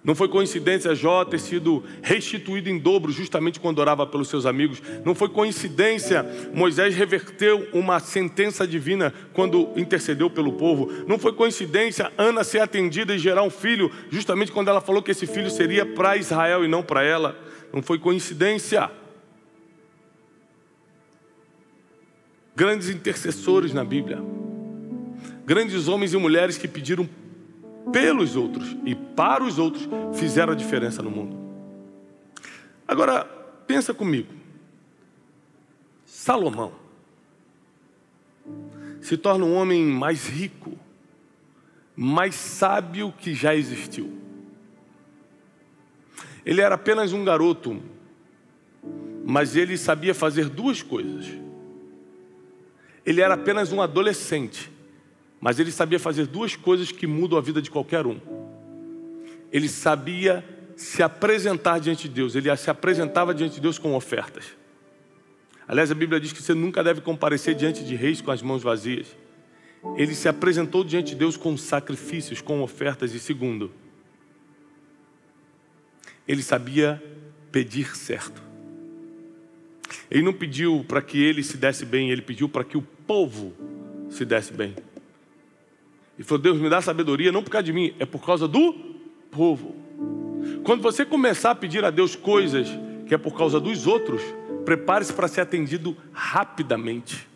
Não 0.09 0.15
foi 0.15 0.27
coincidência 0.27 0.95
Jó 0.95 1.23
ter 1.23 1.39
sido 1.39 1.83
restituído 2.01 2.67
em 2.67 2.79
dobro 2.79 3.11
justamente 3.11 3.59
quando 3.59 3.77
orava 3.77 4.07
pelos 4.07 4.27
seus 4.27 4.47
amigos. 4.47 4.81
Não 5.05 5.13
foi 5.13 5.29
coincidência 5.29 6.25
Moisés 6.51 6.95
reverteu 6.95 7.67
uma 7.73 7.99
sentença 7.99 8.65
divina 8.65 9.13
quando 9.33 9.69
intercedeu 9.75 10.27
pelo 10.27 10.53
povo. 10.53 10.91
Não 11.05 11.19
foi 11.19 11.31
coincidência 11.33 12.11
Ana 12.17 12.43
ser 12.43 12.57
atendida 12.57 13.13
e 13.13 13.19
gerar 13.19 13.43
um 13.43 13.51
filho 13.51 13.91
justamente 14.09 14.51
quando 14.51 14.69
ela 14.69 14.81
falou 14.81 15.03
que 15.03 15.11
esse 15.11 15.27
filho 15.27 15.51
seria 15.51 15.85
para 15.85 16.17
Israel 16.17 16.65
e 16.65 16.67
não 16.67 16.81
para 16.81 17.03
ela. 17.03 17.39
Não 17.71 17.83
foi 17.83 17.99
coincidência. 17.99 18.89
Grandes 22.55 22.89
intercessores 22.89 23.75
na 23.75 23.83
Bíblia. 23.83 24.17
Grandes 25.45 25.87
homens 25.87 26.15
e 26.15 26.17
mulheres 26.17 26.57
que 26.57 26.67
pediram 26.67 27.07
pelos 27.91 28.35
outros 28.35 28.75
e 28.85 28.95
para 28.95 29.43
os 29.43 29.57
outros 29.59 29.87
fizeram 30.13 30.53
a 30.53 30.55
diferença 30.55 31.01
no 31.01 31.09
mundo. 31.09 31.37
Agora, 32.87 33.23
pensa 33.67 33.93
comigo. 33.93 34.33
Salomão 36.05 36.73
se 39.01 39.17
torna 39.17 39.45
um 39.45 39.55
homem 39.55 39.85
mais 39.85 40.27
rico, 40.27 40.77
mais 41.95 42.35
sábio 42.35 43.13
que 43.17 43.33
já 43.33 43.55
existiu. 43.55 44.11
Ele 46.45 46.61
era 46.61 46.75
apenas 46.75 47.13
um 47.13 47.23
garoto, 47.23 47.81
mas 49.25 49.55
ele 49.55 49.77
sabia 49.77 50.13
fazer 50.13 50.49
duas 50.49 50.81
coisas. 50.81 51.27
Ele 53.05 53.21
era 53.21 53.35
apenas 53.35 53.71
um 53.71 53.81
adolescente, 53.81 54.71
mas 55.39 55.59
ele 55.59 55.71
sabia 55.71 55.99
fazer 55.99 56.27
duas 56.27 56.55
coisas 56.55 56.91
que 56.91 57.07
mudam 57.07 57.37
a 57.37 57.41
vida 57.41 57.61
de 57.61 57.71
qualquer 57.71 58.05
um. 58.05 58.19
Ele 59.51 59.69
sabia 59.69 60.43
se 60.75 61.01
apresentar 61.03 61.79
diante 61.79 62.07
de 62.07 62.15
Deus, 62.15 62.35
ele 62.35 62.55
se 62.55 62.69
apresentava 62.69 63.33
diante 63.33 63.55
de 63.55 63.61
Deus 63.61 63.77
com 63.77 63.95
ofertas. 63.95 64.45
Aliás, 65.67 65.91
a 65.91 65.95
Bíblia 65.95 66.19
diz 66.19 66.33
que 66.33 66.41
você 66.41 66.53
nunca 66.53 66.83
deve 66.83 67.01
comparecer 67.01 67.53
diante 67.53 67.83
de 67.83 67.95
reis 67.95 68.21
com 68.21 68.31
as 68.31 68.41
mãos 68.41 68.63
vazias. 68.63 69.15
ele 69.95 70.13
se 70.13 70.27
apresentou 70.27 70.83
diante 70.83 71.09
de 71.09 71.15
Deus 71.15 71.37
com 71.37 71.55
sacrifícios, 71.55 72.41
com 72.41 72.61
ofertas, 72.61 73.13
e 73.13 73.19
segundo, 73.19 73.71
ele 76.27 76.43
sabia 76.43 77.01
pedir 77.51 77.95
certo. 77.95 78.41
Ele 80.11 80.23
não 80.23 80.33
pediu 80.33 80.83
para 80.87 81.01
que 81.01 81.21
ele 81.21 81.43
se 81.43 81.55
desse 81.55 81.85
bem, 81.85 82.09
ele 82.09 82.21
pediu 82.21 82.49
para 82.49 82.63
que 82.63 82.77
o 82.77 82.81
povo 82.81 83.53
se 84.09 84.25
desse 84.25 84.51
bem. 84.51 84.75
E 86.19 86.23
falou: 86.23 86.41
Deus, 86.41 86.59
me 86.59 86.69
dá 86.69 86.81
sabedoria, 86.81 87.31
não 87.31 87.41
por 87.41 87.49
causa 87.49 87.63
de 87.63 87.71
mim, 87.71 87.95
é 87.97 88.05
por 88.05 88.23
causa 88.23 88.45
do 88.45 88.73
povo. 89.31 89.73
Quando 90.65 90.81
você 90.81 91.05
começar 91.05 91.51
a 91.51 91.55
pedir 91.55 91.85
a 91.85 91.89
Deus 91.89 92.15
coisas 92.15 92.67
que 93.07 93.15
é 93.15 93.17
por 93.17 93.35
causa 93.35 93.59
dos 93.59 93.87
outros, 93.87 94.21
prepare-se 94.65 95.13
para 95.13 95.29
ser 95.29 95.41
atendido 95.41 95.95
rapidamente. 96.11 97.27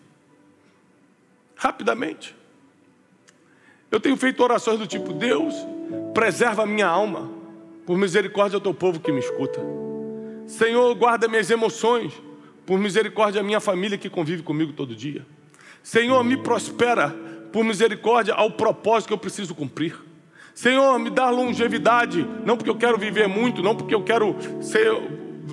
Rapidamente. 1.56 2.36
Eu 3.90 4.00
tenho 4.00 4.18
feito 4.18 4.44
orações 4.44 4.78
do 4.78 4.86
tipo: 4.86 5.14
Deus, 5.14 5.56
preserva 6.14 6.64
a 6.64 6.66
minha 6.66 6.88
alma, 6.88 7.32
por 7.86 7.98
misericórdia 7.98 8.60
do 8.60 8.64
teu 8.64 8.74
povo 8.74 9.00
que 9.00 9.12
me 9.12 9.20
escuta. 9.20 9.62
Senhor, 10.46 10.94
guarda 10.96 11.30
minhas 11.30 11.50
emoções, 11.50 12.12
por 12.66 12.78
misericórdia 12.78 13.40
a 13.40 13.44
minha 13.44 13.62
família 13.62 13.98
que 13.98 14.10
convive 14.10 14.44
comigo 14.44 14.74
todo 14.74 14.94
dia. 14.94 15.26
Senhor, 15.82 16.22
me 16.24 16.38
prospera, 16.38 17.16
por 17.54 17.64
misericórdia 17.64 18.34
ao 18.34 18.50
propósito 18.50 19.10
que 19.10 19.14
eu 19.14 19.18
preciso 19.18 19.54
cumprir. 19.54 19.96
Senhor, 20.56 20.98
me 20.98 21.12
dá 21.12 21.30
longevidade, 21.30 22.28
não 22.44 22.58
porque 22.58 22.70
eu 22.70 22.76
quero 22.76 22.98
viver 22.98 23.28
muito, 23.28 23.62
não 23.62 23.76
porque 23.76 23.94
eu 23.94 24.04
quero 24.04 24.36
ser, 24.60 24.92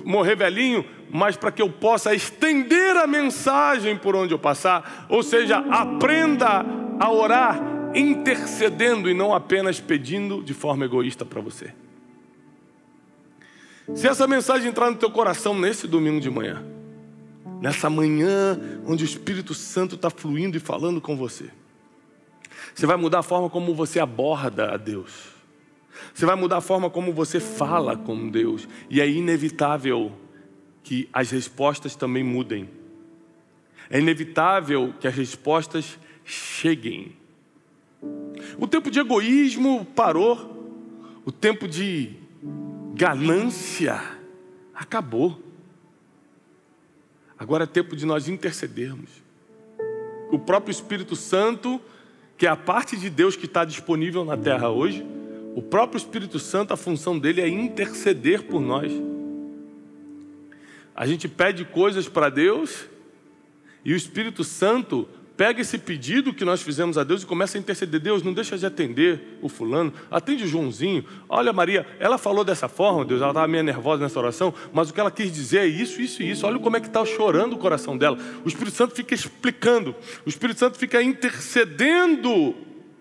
morrer 0.03 0.35
velhinho, 0.35 0.83
mas 1.11 1.37
para 1.37 1.51
que 1.51 1.61
eu 1.61 1.69
possa 1.69 2.13
estender 2.13 2.97
a 2.97 3.05
mensagem 3.05 3.95
por 3.95 4.15
onde 4.15 4.33
eu 4.33 4.39
passar. 4.39 5.05
Ou 5.09 5.21
seja, 5.21 5.57
aprenda 5.57 6.65
a 6.99 7.11
orar 7.11 7.61
intercedendo 7.93 9.09
e 9.09 9.13
não 9.13 9.33
apenas 9.33 9.79
pedindo 9.79 10.41
de 10.41 10.55
forma 10.55 10.85
egoísta 10.85 11.23
para 11.23 11.39
você. 11.39 11.71
Se 13.93 14.07
essa 14.07 14.25
mensagem 14.25 14.69
entrar 14.69 14.89
no 14.89 14.97
teu 14.97 15.11
coração 15.11 15.53
nesse 15.53 15.87
domingo 15.87 16.19
de 16.19 16.29
manhã, 16.29 16.63
nessa 17.59 17.89
manhã 17.89 18.59
onde 18.87 19.03
o 19.03 19.05
Espírito 19.05 19.53
Santo 19.53 19.95
está 19.95 20.09
fluindo 20.09 20.57
e 20.57 20.59
falando 20.59 21.01
com 21.01 21.15
você, 21.15 21.49
você 22.73 22.85
vai 22.85 22.97
mudar 22.97 23.19
a 23.19 23.23
forma 23.23 23.49
como 23.49 23.73
você 23.73 23.99
aborda 23.99 24.73
a 24.73 24.77
Deus. 24.77 25.31
Você 26.13 26.25
vai 26.25 26.35
mudar 26.35 26.57
a 26.57 26.61
forma 26.61 26.89
como 26.89 27.13
você 27.13 27.39
fala 27.39 27.95
com 27.95 28.29
Deus. 28.29 28.67
E 28.89 29.01
é 29.01 29.09
inevitável 29.09 30.11
que 30.83 31.09
as 31.13 31.31
respostas 31.31 31.95
também 31.95 32.23
mudem. 32.23 32.69
É 33.89 33.99
inevitável 33.99 34.93
que 34.99 35.07
as 35.07 35.15
respostas 35.15 35.99
cheguem. 36.23 37.15
O 38.57 38.67
tempo 38.67 38.89
de 38.89 38.99
egoísmo 38.99 39.85
parou. 39.85 40.59
O 41.25 41.31
tempo 41.31 41.67
de 41.67 42.15
ganância 42.95 44.01
acabou. 44.73 45.39
Agora 47.37 47.63
é 47.63 47.67
tempo 47.67 47.95
de 47.95 48.05
nós 48.05 48.27
intercedermos. 48.27 49.09
O 50.31 50.39
próprio 50.39 50.71
Espírito 50.71 51.15
Santo, 51.15 51.81
que 52.41 52.47
é 52.47 52.49
a 52.49 52.55
parte 52.55 52.97
de 52.97 53.07
Deus 53.07 53.35
que 53.35 53.45
está 53.45 53.63
disponível 53.63 54.25
na 54.25 54.35
terra 54.35 54.67
hoje, 54.67 55.05
o 55.55 55.61
próprio 55.61 55.99
Espírito 55.99 56.39
Santo, 56.39 56.73
a 56.73 56.75
função 56.75 57.19
dele 57.19 57.39
é 57.39 57.47
interceder 57.47 58.41
por 58.41 58.59
nós. 58.59 58.91
A 60.95 61.05
gente 61.05 61.27
pede 61.27 61.63
coisas 61.65 62.09
para 62.09 62.31
Deus 62.31 62.87
e 63.85 63.93
o 63.93 63.95
Espírito 63.95 64.43
Santo 64.43 65.07
pega 65.35 65.61
esse 65.61 65.77
pedido 65.77 66.33
que 66.33 66.45
nós 66.45 66.61
fizemos 66.61 66.97
a 66.97 67.03
Deus 67.03 67.23
e 67.23 67.25
começa 67.25 67.57
a 67.57 67.59
interceder. 67.59 67.99
Deus, 67.99 68.21
não 68.21 68.33
deixa 68.33 68.57
de 68.57 68.65
atender 68.65 69.37
o 69.41 69.49
fulano, 69.49 69.93
atende 70.09 70.43
o 70.43 70.47
Joãozinho. 70.47 71.05
Olha, 71.27 71.51
Maria, 71.51 71.85
ela 71.99 72.17
falou 72.17 72.43
dessa 72.43 72.67
forma, 72.67 73.05
Deus, 73.05 73.21
ela 73.21 73.31
estava 73.31 73.47
meio 73.47 73.63
nervosa 73.63 74.03
nessa 74.03 74.19
oração, 74.19 74.53
mas 74.71 74.89
o 74.89 74.93
que 74.93 74.99
ela 74.99 75.11
quis 75.11 75.31
dizer 75.31 75.59
é 75.59 75.65
isso, 75.65 76.01
isso 76.01 76.21
e 76.21 76.29
isso. 76.29 76.45
Olha 76.45 76.59
como 76.59 76.77
é 76.77 76.79
que 76.79 76.87
está 76.87 77.03
chorando 77.05 77.53
o 77.53 77.57
coração 77.57 77.97
dela. 77.97 78.17
O 78.45 78.47
Espírito 78.47 78.75
Santo 78.75 78.95
fica 78.95 79.15
explicando, 79.15 79.95
o 80.25 80.29
Espírito 80.29 80.59
Santo 80.59 80.77
fica 80.77 81.01
intercedendo 81.01 82.55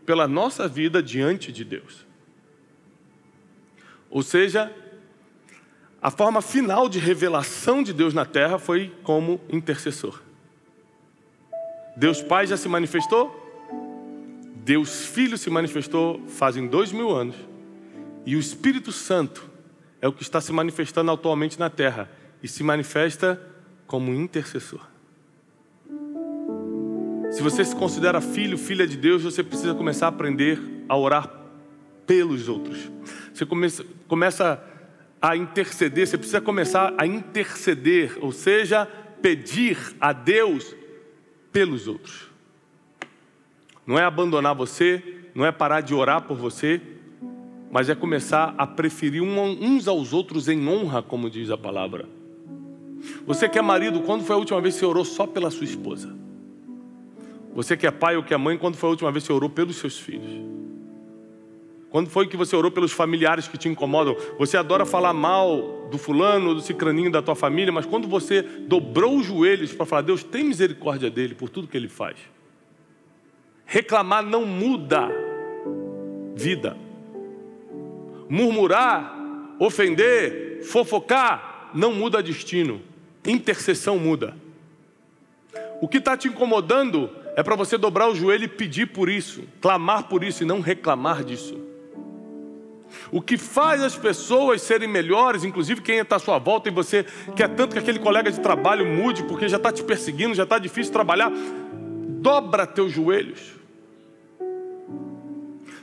pela 0.06 0.26
nossa 0.26 0.66
vida 0.66 1.02
diante 1.02 1.52
de 1.52 1.64
Deus. 1.64 2.06
Ou 4.08 4.22
seja, 4.22 4.74
a 6.02 6.10
forma 6.10 6.40
final 6.40 6.88
de 6.88 6.98
revelação 6.98 7.82
de 7.82 7.92
Deus 7.92 8.14
na 8.14 8.24
terra 8.24 8.58
foi 8.58 8.92
como 9.02 9.40
intercessor. 9.52 10.20
Deus 11.96 12.22
Pai 12.22 12.46
já 12.46 12.56
se 12.56 12.68
manifestou, 12.68 13.36
Deus 14.64 15.06
Filho 15.06 15.36
se 15.36 15.50
manifestou 15.50 16.20
fazem 16.28 16.66
dois 16.66 16.92
mil 16.92 17.10
anos, 17.10 17.36
e 18.24 18.36
o 18.36 18.40
Espírito 18.40 18.92
Santo 18.92 19.48
é 20.00 20.08
o 20.08 20.12
que 20.12 20.22
está 20.22 20.40
se 20.40 20.52
manifestando 20.52 21.10
atualmente 21.10 21.58
na 21.58 21.68
terra 21.68 22.10
e 22.42 22.48
se 22.48 22.62
manifesta 22.62 23.40
como 23.86 24.14
intercessor. 24.14 24.80
Se 27.30 27.42
você 27.42 27.64
se 27.64 27.76
considera 27.76 28.20
filho, 28.20 28.58
filha 28.58 28.86
de 28.86 28.96
Deus, 28.96 29.22
você 29.22 29.42
precisa 29.42 29.74
começar 29.74 30.06
a 30.06 30.08
aprender 30.08 30.60
a 30.88 30.96
orar 30.96 31.30
pelos 32.06 32.48
outros. 32.48 32.90
Você 33.32 33.46
começa, 33.46 33.84
começa 34.08 34.64
a 35.22 35.36
interceder, 35.36 36.06
você 36.06 36.18
precisa 36.18 36.40
começar 36.40 36.94
a 36.98 37.06
interceder, 37.06 38.18
ou 38.20 38.32
seja, 38.32 38.86
pedir 39.22 39.78
a 40.00 40.12
Deus 40.12 40.74
pelos 41.52 41.86
outros. 41.86 42.28
Não 43.86 43.98
é 43.98 44.04
abandonar 44.04 44.54
você, 44.54 45.02
não 45.34 45.44
é 45.44 45.52
parar 45.52 45.80
de 45.80 45.94
orar 45.94 46.22
por 46.22 46.36
você, 46.36 46.80
mas 47.70 47.88
é 47.88 47.94
começar 47.94 48.54
a 48.58 48.66
preferir 48.66 49.22
uns 49.22 49.86
aos 49.86 50.12
outros 50.12 50.48
em 50.48 50.68
honra, 50.68 51.02
como 51.02 51.30
diz 51.30 51.50
a 51.50 51.56
palavra. 51.56 52.08
Você 53.26 53.48
que 53.48 53.58
é 53.58 53.62
marido, 53.62 54.00
quando 54.00 54.24
foi 54.24 54.34
a 54.36 54.38
última 54.38 54.60
vez 54.60 54.74
que 54.74 54.80
você 54.80 54.86
orou 54.86 55.04
só 55.04 55.26
pela 55.26 55.50
sua 55.50 55.64
esposa? 55.64 56.14
Você 57.54 57.76
que 57.76 57.86
é 57.86 57.90
pai 57.90 58.16
ou 58.16 58.22
que 58.22 58.34
é 58.34 58.36
mãe, 58.36 58.58
quando 58.58 58.76
foi 58.76 58.88
a 58.88 58.90
última 58.90 59.10
vez 59.10 59.24
que 59.24 59.28
você 59.28 59.32
orou 59.32 59.48
pelos 59.48 59.76
seus 59.76 59.98
filhos? 59.98 60.59
Quando 61.90 62.08
foi 62.08 62.28
que 62.28 62.36
você 62.36 62.54
orou 62.54 62.70
pelos 62.70 62.92
familiares 62.92 63.48
que 63.48 63.58
te 63.58 63.68
incomodam? 63.68 64.16
Você 64.38 64.56
adora 64.56 64.86
falar 64.86 65.12
mal 65.12 65.88
do 65.90 65.98
fulano, 65.98 66.54
do 66.54 66.60
cicraninho 66.60 67.10
da 67.10 67.20
tua 67.20 67.34
família, 67.34 67.72
mas 67.72 67.84
quando 67.84 68.06
você 68.06 68.42
dobrou 68.42 69.16
os 69.16 69.26
joelhos 69.26 69.72
para 69.72 69.84
falar, 69.84 70.02
Deus 70.02 70.22
tem 70.22 70.44
misericórdia 70.44 71.10
dele 71.10 71.34
por 71.34 71.48
tudo 71.48 71.66
que 71.66 71.76
ele 71.76 71.88
faz. 71.88 72.16
Reclamar 73.66 74.24
não 74.24 74.46
muda 74.46 75.10
vida. 76.36 76.76
Murmurar, 78.28 79.12
ofender, 79.58 80.62
fofocar 80.62 81.70
não 81.74 81.92
muda 81.92 82.22
destino. 82.22 82.80
Intercessão 83.26 83.98
muda. 83.98 84.36
O 85.80 85.88
que 85.88 85.98
está 85.98 86.16
te 86.16 86.28
incomodando 86.28 87.10
é 87.34 87.42
para 87.42 87.56
você 87.56 87.76
dobrar 87.76 88.08
o 88.08 88.14
joelho 88.14 88.44
e 88.44 88.48
pedir 88.48 88.86
por 88.86 89.08
isso, 89.08 89.42
clamar 89.60 90.04
por 90.04 90.22
isso 90.22 90.44
e 90.44 90.46
não 90.46 90.60
reclamar 90.60 91.24
disso. 91.24 91.69
O 93.10 93.20
que 93.20 93.36
faz 93.36 93.82
as 93.82 93.96
pessoas 93.96 94.62
serem 94.62 94.88
melhores, 94.88 95.44
inclusive 95.44 95.80
quem 95.80 95.98
está 95.98 96.16
à 96.16 96.18
sua 96.18 96.38
volta 96.38 96.68
e 96.68 96.72
você 96.72 97.04
quer 97.34 97.48
tanto 97.48 97.72
que 97.72 97.78
aquele 97.78 97.98
colega 97.98 98.30
de 98.30 98.40
trabalho 98.40 98.86
mude, 98.86 99.22
porque 99.24 99.48
já 99.48 99.56
está 99.56 99.72
te 99.72 99.82
perseguindo, 99.82 100.34
já 100.34 100.44
está 100.44 100.58
difícil 100.58 100.92
trabalhar, 100.92 101.30
dobra 102.20 102.66
teus 102.66 102.92
joelhos. 102.92 103.60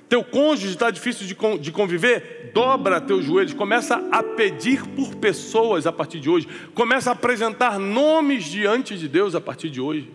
Teu 0.10 0.24
cônjuge 0.24 0.72
está 0.72 0.90
difícil 0.90 1.28
de 1.60 1.72
conviver? 1.72 2.52
Dobra 2.54 3.02
teus 3.02 3.26
joelhos. 3.26 3.54
Começa 3.54 4.02
a 4.10 4.24
pedir 4.24 4.86
por 4.88 5.16
pessoas 5.16 5.86
a 5.86 5.92
partir 5.92 6.22
de 6.22 6.30
hoje. 6.30 6.48
Começa 6.74 7.10
a 7.10 7.14
apresentar 7.14 7.78
nomes 7.78 8.46
diante 8.46 8.98
de 8.98 9.08
Deus 9.10 9.36
a 9.36 9.42
partir 9.42 9.70
de 9.70 9.82
hoje. 9.82 10.10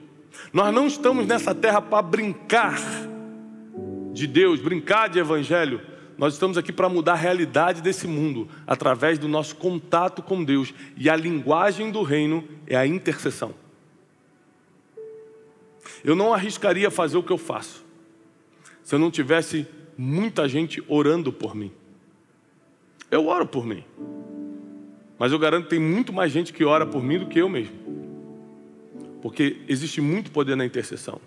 Nós 0.50 0.72
não 0.72 0.86
estamos 0.86 1.26
nessa 1.26 1.54
terra 1.54 1.82
para 1.82 2.00
brincar 2.00 2.80
de 4.12 4.26
Deus, 4.26 4.60
brincar 4.60 5.10
de 5.10 5.18
evangelho. 5.18 5.91
Nós 6.22 6.34
estamos 6.34 6.56
aqui 6.56 6.72
para 6.72 6.88
mudar 6.88 7.14
a 7.14 7.16
realidade 7.16 7.82
desse 7.82 8.06
mundo 8.06 8.48
através 8.64 9.18
do 9.18 9.26
nosso 9.26 9.56
contato 9.56 10.22
com 10.22 10.44
Deus. 10.44 10.72
E 10.96 11.10
a 11.10 11.16
linguagem 11.16 11.90
do 11.90 12.04
reino 12.04 12.44
é 12.64 12.76
a 12.76 12.86
intercessão. 12.86 13.52
Eu 16.04 16.14
não 16.14 16.32
arriscaria 16.32 16.92
fazer 16.92 17.16
o 17.16 17.24
que 17.24 17.32
eu 17.32 17.38
faço 17.38 17.84
se 18.84 18.94
eu 18.94 19.00
não 19.00 19.10
tivesse 19.10 19.66
muita 19.98 20.48
gente 20.48 20.80
orando 20.86 21.32
por 21.32 21.56
mim. 21.56 21.72
Eu 23.10 23.26
oro 23.26 23.44
por 23.44 23.66
mim. 23.66 23.82
Mas 25.18 25.32
eu 25.32 25.40
garanto 25.40 25.64
que 25.64 25.70
tem 25.70 25.80
muito 25.80 26.12
mais 26.12 26.30
gente 26.30 26.52
que 26.52 26.64
ora 26.64 26.86
por 26.86 27.02
mim 27.02 27.18
do 27.18 27.26
que 27.26 27.40
eu 27.40 27.48
mesmo. 27.48 27.74
Porque 29.20 29.60
existe 29.66 30.00
muito 30.00 30.30
poder 30.30 30.54
na 30.54 30.64
intercessão. 30.64 31.20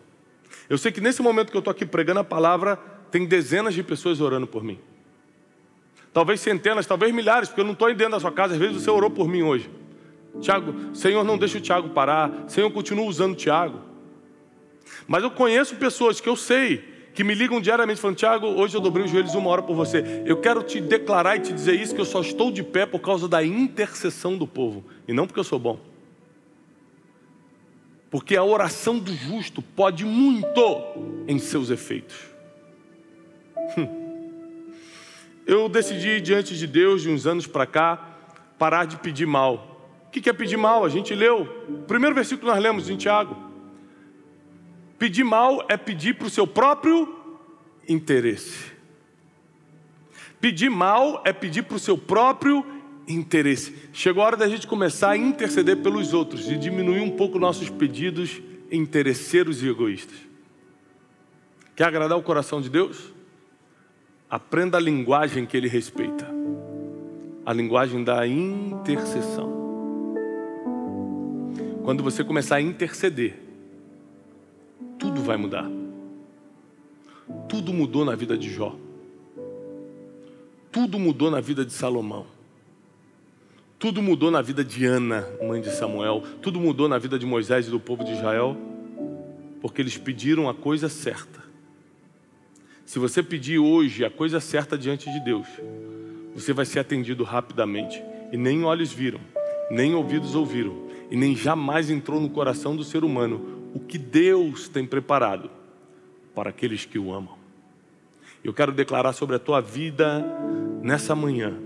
Eu 0.70 0.78
sei 0.78 0.90
que 0.90 1.02
nesse 1.02 1.22
momento 1.22 1.52
que 1.52 1.58
eu 1.58 1.60
estou 1.60 1.72
aqui 1.72 1.86
pregando 1.86 2.22
a 2.22 2.24
palavra, 2.24 2.95
tem 3.12 3.26
dezenas 3.26 3.74
de 3.74 3.84
pessoas 3.84 4.22
orando 4.22 4.48
por 4.48 4.64
mim. 4.64 4.80
Talvez 6.14 6.40
centenas, 6.40 6.86
talvez 6.86 7.14
milhares, 7.14 7.50
porque 7.50 7.62
eu 7.62 7.66
não 7.66 7.74
estou 7.74 7.94
dentro 7.94 8.12
da 8.12 8.20
sua 8.20 8.32
casa. 8.32 8.54
Às 8.54 8.60
vezes 8.60 8.82
você 8.82 8.90
orou 8.90 9.10
por 9.10 9.28
mim 9.28 9.42
hoje. 9.42 9.70
Tiago, 10.40 10.96
Senhor, 10.96 11.24
não 11.24 11.38
deixa 11.38 11.58
o 11.58 11.62
Tiago 11.62 11.90
parar. 11.90 12.46
Senhor, 12.48 12.72
continua 12.72 13.06
usando 13.06 13.34
o 13.34 13.36
Tiago. 13.36 13.82
Mas 15.08 15.24
eu 15.24 15.32
conheço 15.32 15.76
pessoas 15.76 16.22
que 16.22 16.30
eu 16.30 16.36
sei 16.36 16.96
que 17.14 17.24
me 17.24 17.34
ligam 17.34 17.62
diariamente 17.62 18.00
falando: 18.00 18.18
Tiago, 18.18 18.48
hoje 18.48 18.76
eu 18.76 18.82
dobrei 18.82 19.06
os 19.06 19.12
joelhos 19.12 19.34
uma 19.36 19.50
hora 19.50 19.62
por 19.62 19.76
você. 19.76 20.24
Eu 20.26 20.38
quero 20.38 20.62
te 20.62 20.80
declarar 20.82 21.38
e 21.38 21.40
te 21.40 21.54
dizer 21.54 21.80
isso: 21.80 21.96
que 21.96 22.02
eu 22.02 22.06
só 22.06 22.22
estou 22.22 22.52
de 22.52 22.62
pé 22.62 22.86
por 22.86 23.00
causa 23.00 23.28
da 23.28 23.44
intercessão 23.44 24.38
do 24.38 24.46
povo, 24.46 24.84
e 25.08 25.14
não 25.14 25.26
porque 25.26 25.40
eu 25.40 25.44
sou 25.44 25.58
bom. 25.58 25.80
Porque 28.12 28.36
a 28.36 28.44
oração 28.44 29.00
do 29.00 29.14
justo 29.14 29.62
pode 29.62 30.06
muito 30.06 31.26
em 31.28 31.40
seus 31.40 31.70
efeitos. 31.70 32.35
Eu 35.46 35.70
decidi, 35.70 36.20
diante 36.20 36.58
de 36.58 36.66
Deus, 36.66 37.04
de 37.04 37.10
uns 37.10 37.28
anos 37.28 37.46
para 37.46 37.68
cá, 37.68 38.18
parar 38.58 38.86
de 38.86 38.98
pedir 38.98 39.28
mal. 39.28 39.76
O 40.08 40.10
que 40.10 40.28
é 40.30 40.34
pedir 40.34 40.58
mal? 40.58 40.84
A 40.84 40.90
gente 40.90 41.14
leu. 41.14 41.44
O 41.70 41.84
primeiro 41.84 42.16
versículo 42.16 42.48
que 42.48 42.56
nós 42.56 42.64
lemos 42.64 42.90
em 42.90 42.98
Tiago. 42.98 43.38
Pedir 44.98 45.24
mal 45.24 45.66
é 45.70 45.78
pedir 45.78 46.16
para 46.16 46.28
o 46.28 46.30
seu 46.30 46.48
próprio 46.48 47.14
interesse. 47.88 48.72
Pedir 50.40 50.70
mal 50.70 51.22
é 51.26 51.34
pedir 51.34 51.64
para 51.64 51.76
o 51.76 51.80
seu 51.80 51.98
próprio 51.98 52.66
interesse. 53.08 53.90
Chegou 53.94 54.24
a 54.24 54.28
hora 54.28 54.38
da 54.38 54.48
gente 54.48 54.66
começar 54.66 55.12
a 55.12 55.18
interceder 55.18 55.78
pelos 55.78 56.14
outros 56.14 56.50
e 56.50 56.58
diminuir 56.58 57.02
um 57.02 57.12
pouco 57.12 57.38
nossos 57.38 57.70
pedidos 57.70 58.42
interesseiros 58.72 59.62
e 59.62 59.68
egoístas. 59.68 60.18
Quer 61.76 61.86
agradar 61.86 62.18
o 62.18 62.24
coração 62.24 62.62
de 62.62 62.70
Deus? 62.70 63.15
Aprenda 64.36 64.78
a 64.78 64.82
linguagem 64.82 65.46
que 65.46 65.56
Ele 65.56 65.70
respeita 65.70 66.28
a 67.46 67.54
linguagem 67.54 68.04
da 68.04 68.28
intercessão. 68.28 69.50
Quando 71.86 72.04
você 72.04 72.22
começar 72.22 72.58
a 72.58 72.62
interceder, 72.62 73.40
tudo 75.00 75.22
vai 75.22 75.38
mudar. 75.38 75.72
Tudo 77.48 77.72
mudou 77.72 78.04
na 78.04 78.14
vida 78.14 78.38
de 78.38 78.52
Jó. 78.52 78.76
Tudo 80.70 81.00
mudou 81.00 81.32
na 81.32 81.40
vida 81.40 81.64
de 81.64 81.72
Salomão. 81.72 82.26
Tudo 83.80 84.02
mudou 84.02 84.30
na 84.30 84.42
vida 84.42 84.66
de 84.66 84.84
Ana, 84.86 85.26
mãe 85.48 85.62
de 85.62 85.70
Samuel. 85.70 86.22
Tudo 86.42 86.60
mudou 86.60 86.90
na 86.90 86.98
vida 86.98 87.18
de 87.18 87.26
Moisés 87.26 87.68
e 87.68 87.72
do 87.72 87.80
povo 87.80 88.04
de 88.04 88.12
Israel, 88.12 88.58
porque 89.62 89.82
eles 89.82 89.98
pediram 89.98 90.50
a 90.50 90.54
coisa 90.54 90.90
certa. 90.90 91.45
Se 92.86 93.00
você 93.00 93.24
pedir 93.24 93.60
hoje 93.60 94.06
a 94.06 94.10
coisa 94.10 94.40
certa 94.40 94.78
diante 94.78 95.12
de 95.12 95.20
Deus, 95.20 95.48
você 96.34 96.54
vai 96.54 96.66
ser 96.66 96.80
atendido 96.80 97.24
rapidamente. 97.24 98.02
E 98.32 98.38
nem 98.38 98.64
olhos 98.64 98.94
viram, 98.94 99.20
nem 99.72 99.94
ouvidos 99.96 100.36
ouviram, 100.36 100.88
e 101.10 101.16
nem 101.16 101.36
jamais 101.36 101.90
entrou 101.90 102.20
no 102.20 102.30
coração 102.30 102.76
do 102.76 102.84
ser 102.84 103.04
humano 103.04 103.72
o 103.74 103.80
que 103.80 103.98
Deus 103.98 104.70
tem 104.70 104.86
preparado 104.86 105.50
para 106.34 106.50
aqueles 106.50 106.86
que 106.86 107.00
o 107.00 107.14
amam. 107.14 107.38
Eu 108.44 108.54
quero 108.54 108.72
declarar 108.72 109.14
sobre 109.14 109.36
a 109.36 109.40
tua 109.40 109.62
vida 109.62 110.24
nessa 110.82 111.16
manhã 111.16 111.58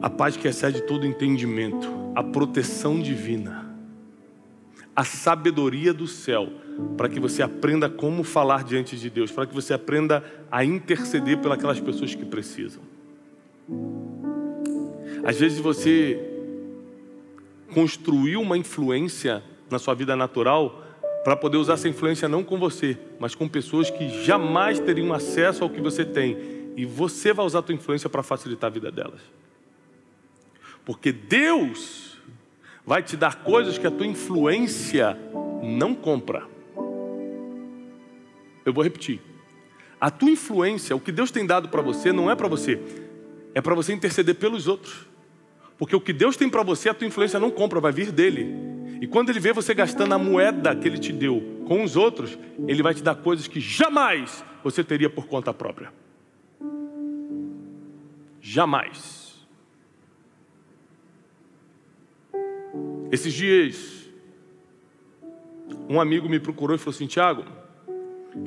a 0.00 0.10
paz 0.10 0.36
que 0.36 0.48
excede 0.48 0.82
todo 0.82 1.06
entendimento, 1.06 1.88
a 2.14 2.22
proteção 2.22 3.00
divina, 3.00 3.69
a 5.00 5.04
sabedoria 5.04 5.94
do 5.94 6.06
céu, 6.06 6.46
para 6.94 7.08
que 7.08 7.18
você 7.18 7.42
aprenda 7.42 7.88
como 7.88 8.22
falar 8.22 8.62
diante 8.64 8.98
de 8.98 9.08
Deus, 9.08 9.30
para 9.30 9.46
que 9.46 9.54
você 9.54 9.72
aprenda 9.72 10.22
a 10.50 10.62
interceder 10.62 11.38
pelas 11.38 11.80
pessoas 11.80 12.14
que 12.14 12.26
precisam. 12.26 12.82
Às 15.24 15.40
vezes 15.40 15.58
você 15.58 16.20
construiu 17.72 18.42
uma 18.42 18.58
influência 18.58 19.42
na 19.70 19.78
sua 19.78 19.94
vida 19.94 20.14
natural 20.14 20.84
para 21.24 21.34
poder 21.34 21.56
usar 21.56 21.74
essa 21.74 21.88
influência 21.88 22.28
não 22.28 22.44
com 22.44 22.58
você, 22.58 22.98
mas 23.18 23.34
com 23.34 23.48
pessoas 23.48 23.88
que 23.88 24.22
jamais 24.22 24.78
teriam 24.80 25.14
acesso 25.14 25.64
ao 25.64 25.70
que 25.70 25.80
você 25.80 26.04
tem. 26.04 26.36
E 26.76 26.84
você 26.84 27.32
vai 27.32 27.46
usar 27.46 27.60
a 27.60 27.62
tua 27.62 27.74
influência 27.74 28.10
para 28.10 28.22
facilitar 28.22 28.68
a 28.68 28.74
vida 28.74 28.92
delas. 28.92 29.22
Porque 30.84 31.10
Deus 31.10 32.09
vai 32.90 33.04
te 33.04 33.16
dar 33.16 33.36
coisas 33.44 33.78
que 33.78 33.86
a 33.86 33.90
tua 33.90 34.04
influência 34.04 35.16
não 35.62 35.94
compra. 35.94 36.42
Eu 38.66 38.72
vou 38.72 38.82
repetir. 38.82 39.20
A 40.00 40.10
tua 40.10 40.30
influência, 40.30 40.96
o 40.96 40.98
que 40.98 41.12
Deus 41.12 41.30
tem 41.30 41.46
dado 41.46 41.68
para 41.68 41.80
você, 41.82 42.12
não 42.12 42.28
é 42.28 42.34
para 42.34 42.48
você, 42.48 42.82
é 43.54 43.60
para 43.60 43.76
você 43.76 43.92
interceder 43.92 44.34
pelos 44.34 44.66
outros. 44.66 45.06
Porque 45.78 45.94
o 45.94 46.00
que 46.00 46.12
Deus 46.12 46.36
tem 46.36 46.50
para 46.50 46.64
você, 46.64 46.88
a 46.88 46.94
tua 46.94 47.06
influência 47.06 47.38
não 47.38 47.52
compra, 47.52 47.78
vai 47.78 47.92
vir 47.92 48.10
dele. 48.10 48.52
E 49.00 49.06
quando 49.06 49.30
ele 49.30 49.38
vê 49.38 49.52
você 49.52 49.72
gastando 49.72 50.12
a 50.12 50.18
moeda 50.18 50.74
que 50.74 50.88
ele 50.88 50.98
te 50.98 51.12
deu 51.12 51.62
com 51.68 51.84
os 51.84 51.94
outros, 51.94 52.36
ele 52.66 52.82
vai 52.82 52.92
te 52.92 53.04
dar 53.04 53.14
coisas 53.14 53.46
que 53.46 53.60
jamais 53.60 54.44
você 54.64 54.82
teria 54.82 55.08
por 55.08 55.28
conta 55.28 55.54
própria. 55.54 55.92
Jamais. 58.40 59.19
Esses 63.10 63.32
dias, 63.32 64.08
um 65.88 66.00
amigo 66.00 66.28
me 66.28 66.38
procurou 66.38 66.76
e 66.76 66.78
falou 66.78 66.94
assim: 66.94 67.06
Tiago, 67.06 67.44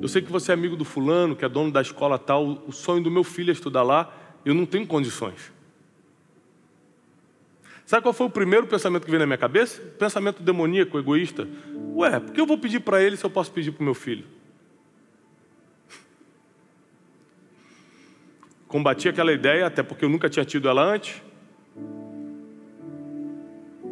eu 0.01 0.07
sei 0.07 0.21
que 0.21 0.31
você 0.31 0.51
é 0.51 0.53
amigo 0.53 0.75
do 0.75 0.85
fulano, 0.85 1.35
que 1.35 1.43
é 1.43 1.49
dono 1.49 1.71
da 1.71 1.81
escola 1.81 2.17
tal, 2.17 2.63
o 2.65 2.71
sonho 2.71 3.03
do 3.03 3.11
meu 3.11 3.23
filho 3.23 3.51
é 3.51 3.53
estudar 3.53 3.83
lá, 3.83 4.15
eu 4.45 4.53
não 4.53 4.65
tenho 4.65 4.87
condições. 4.87 5.51
Sabe 7.85 8.01
qual 8.01 8.13
foi 8.13 8.27
o 8.27 8.29
primeiro 8.29 8.65
pensamento 8.65 9.03
que 9.03 9.09
veio 9.09 9.19
na 9.19 9.25
minha 9.25 9.37
cabeça? 9.37 9.81
Pensamento 9.99 10.41
demoníaco, 10.41 10.97
egoísta. 10.97 11.47
Ué, 11.95 12.19
por 12.19 12.33
que 12.33 12.39
eu 12.39 12.45
vou 12.45 12.57
pedir 12.57 12.79
para 12.79 13.03
ele 13.03 13.17
se 13.17 13.25
eu 13.25 13.29
posso 13.29 13.51
pedir 13.51 13.71
para 13.71 13.81
o 13.81 13.83
meu 13.83 13.93
filho? 13.93 14.25
Combati 18.69 19.09
aquela 19.09 19.33
ideia, 19.33 19.67
até 19.67 19.83
porque 19.83 20.05
eu 20.05 20.09
nunca 20.09 20.29
tinha 20.29 20.45
tido 20.45 20.69
ela 20.69 20.81
antes. 20.81 21.21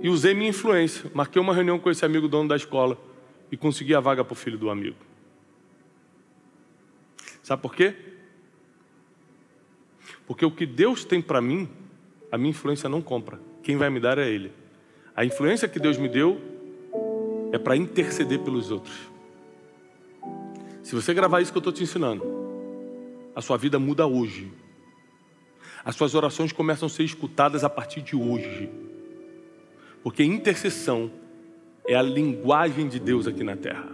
E 0.01 0.09
usei 0.09 0.33
minha 0.33 0.49
influência. 0.49 1.09
Marquei 1.13 1.41
uma 1.41 1.53
reunião 1.53 1.79
com 1.79 1.89
esse 1.89 2.03
amigo 2.03 2.27
dono 2.27 2.49
da 2.49 2.55
escola 2.55 2.97
e 3.51 3.57
consegui 3.57 3.93
a 3.93 3.99
vaga 3.99 4.23
para 4.23 4.33
o 4.33 4.35
filho 4.35 4.57
do 4.57 4.69
amigo. 4.69 4.97
Sabe 7.43 7.61
por 7.61 7.75
quê? 7.75 7.95
Porque 10.25 10.45
o 10.45 10.51
que 10.51 10.65
Deus 10.65 11.03
tem 11.03 11.21
para 11.21 11.41
mim, 11.41 11.69
a 12.31 12.37
minha 12.37 12.51
influência 12.51 12.87
não 12.87 13.01
compra. 13.01 13.39
Quem 13.61 13.75
vai 13.77 13.89
me 13.89 13.99
dar 13.99 14.17
é 14.17 14.27
Ele. 14.27 14.51
A 15.15 15.25
influência 15.25 15.67
que 15.67 15.79
Deus 15.79 15.97
me 15.97 16.07
deu 16.07 16.41
é 17.51 17.57
para 17.57 17.75
interceder 17.75 18.39
pelos 18.39 18.71
outros. 18.71 18.95
Se 20.81 20.95
você 20.95 21.13
gravar 21.13 21.41
isso 21.41 21.51
que 21.51 21.57
eu 21.57 21.61
estou 21.61 21.73
te 21.73 21.83
ensinando, 21.83 22.23
a 23.35 23.41
sua 23.41 23.57
vida 23.57 23.77
muda 23.77 24.07
hoje. 24.07 24.51
As 25.83 25.95
suas 25.95 26.15
orações 26.15 26.51
começam 26.51 26.87
a 26.87 26.89
ser 26.89 27.03
escutadas 27.03 27.63
a 27.63 27.69
partir 27.69 28.01
de 28.01 28.15
hoje. 28.15 28.69
Porque 30.03 30.23
intercessão 30.23 31.11
é 31.87 31.95
a 31.95 32.01
linguagem 32.01 32.87
de 32.87 32.99
Deus 32.99 33.27
aqui 33.27 33.43
na 33.43 33.55
terra. 33.55 33.89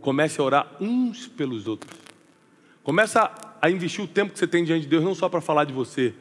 Comece 0.00 0.40
a 0.40 0.44
orar 0.44 0.76
uns 0.80 1.26
pelos 1.26 1.66
outros. 1.66 1.92
Começa 2.82 3.30
a 3.60 3.70
investir 3.70 4.02
o 4.02 4.08
tempo 4.08 4.32
que 4.32 4.38
você 4.38 4.46
tem 4.46 4.64
diante 4.64 4.82
de 4.82 4.88
Deus, 4.88 5.04
não 5.04 5.14
só 5.14 5.28
para 5.28 5.40
falar 5.40 5.64
de 5.64 5.72
você, 5.72 6.14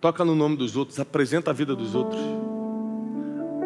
toca 0.00 0.24
no 0.24 0.34
nome 0.34 0.56
dos 0.56 0.76
outros, 0.76 0.98
apresenta 0.98 1.50
a 1.50 1.54
vida 1.54 1.74
dos 1.74 1.94
outros. 1.94 2.20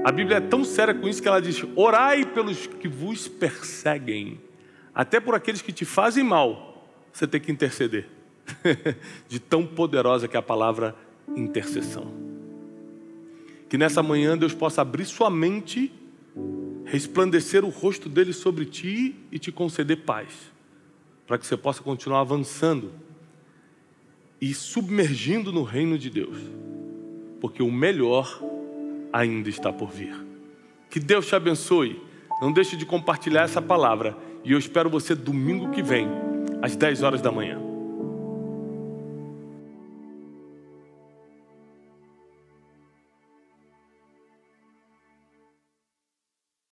A 0.04 0.10
Bíblia 0.10 0.38
é 0.38 0.40
tão 0.40 0.64
séria 0.64 0.94
com 0.94 1.08
isso 1.08 1.22
que 1.22 1.28
ela 1.28 1.40
diz: 1.40 1.64
orai 1.76 2.24
pelos 2.24 2.66
que 2.66 2.88
vos 2.88 3.28
perseguem, 3.28 4.40
até 4.94 5.20
por 5.20 5.34
aqueles 5.34 5.62
que 5.62 5.72
te 5.72 5.84
fazem 5.84 6.24
mal, 6.24 6.88
você 7.12 7.26
tem 7.26 7.40
que 7.40 7.52
interceder. 7.52 8.08
de 9.28 9.38
tão 9.38 9.64
poderosa 9.64 10.26
que 10.26 10.36
é 10.36 10.38
a 10.40 10.42
palavra 10.42 10.96
intercessão. 11.36 12.31
Que 13.72 13.78
nessa 13.78 14.02
manhã 14.02 14.36
Deus 14.36 14.52
possa 14.52 14.82
abrir 14.82 15.06
sua 15.06 15.30
mente, 15.30 15.90
resplandecer 16.84 17.64
o 17.64 17.70
rosto 17.70 18.06
dele 18.06 18.30
sobre 18.34 18.66
ti 18.66 19.16
e 19.32 19.38
te 19.38 19.50
conceder 19.50 20.04
paz, 20.04 20.28
para 21.26 21.38
que 21.38 21.46
você 21.46 21.56
possa 21.56 21.82
continuar 21.82 22.20
avançando 22.20 22.92
e 24.38 24.52
submergindo 24.52 25.50
no 25.50 25.62
reino 25.62 25.96
de 25.96 26.10
Deus, 26.10 26.36
porque 27.40 27.62
o 27.62 27.72
melhor 27.72 28.42
ainda 29.10 29.48
está 29.48 29.72
por 29.72 29.90
vir. 29.90 30.22
Que 30.90 31.00
Deus 31.00 31.26
te 31.26 31.34
abençoe. 31.34 31.98
Não 32.42 32.52
deixe 32.52 32.76
de 32.76 32.84
compartilhar 32.84 33.44
essa 33.44 33.62
palavra 33.62 34.14
e 34.44 34.52
eu 34.52 34.58
espero 34.58 34.90
você 34.90 35.14
domingo 35.14 35.70
que 35.70 35.82
vem, 35.82 36.06
às 36.60 36.76
10 36.76 37.02
horas 37.02 37.22
da 37.22 37.32
manhã. 37.32 37.71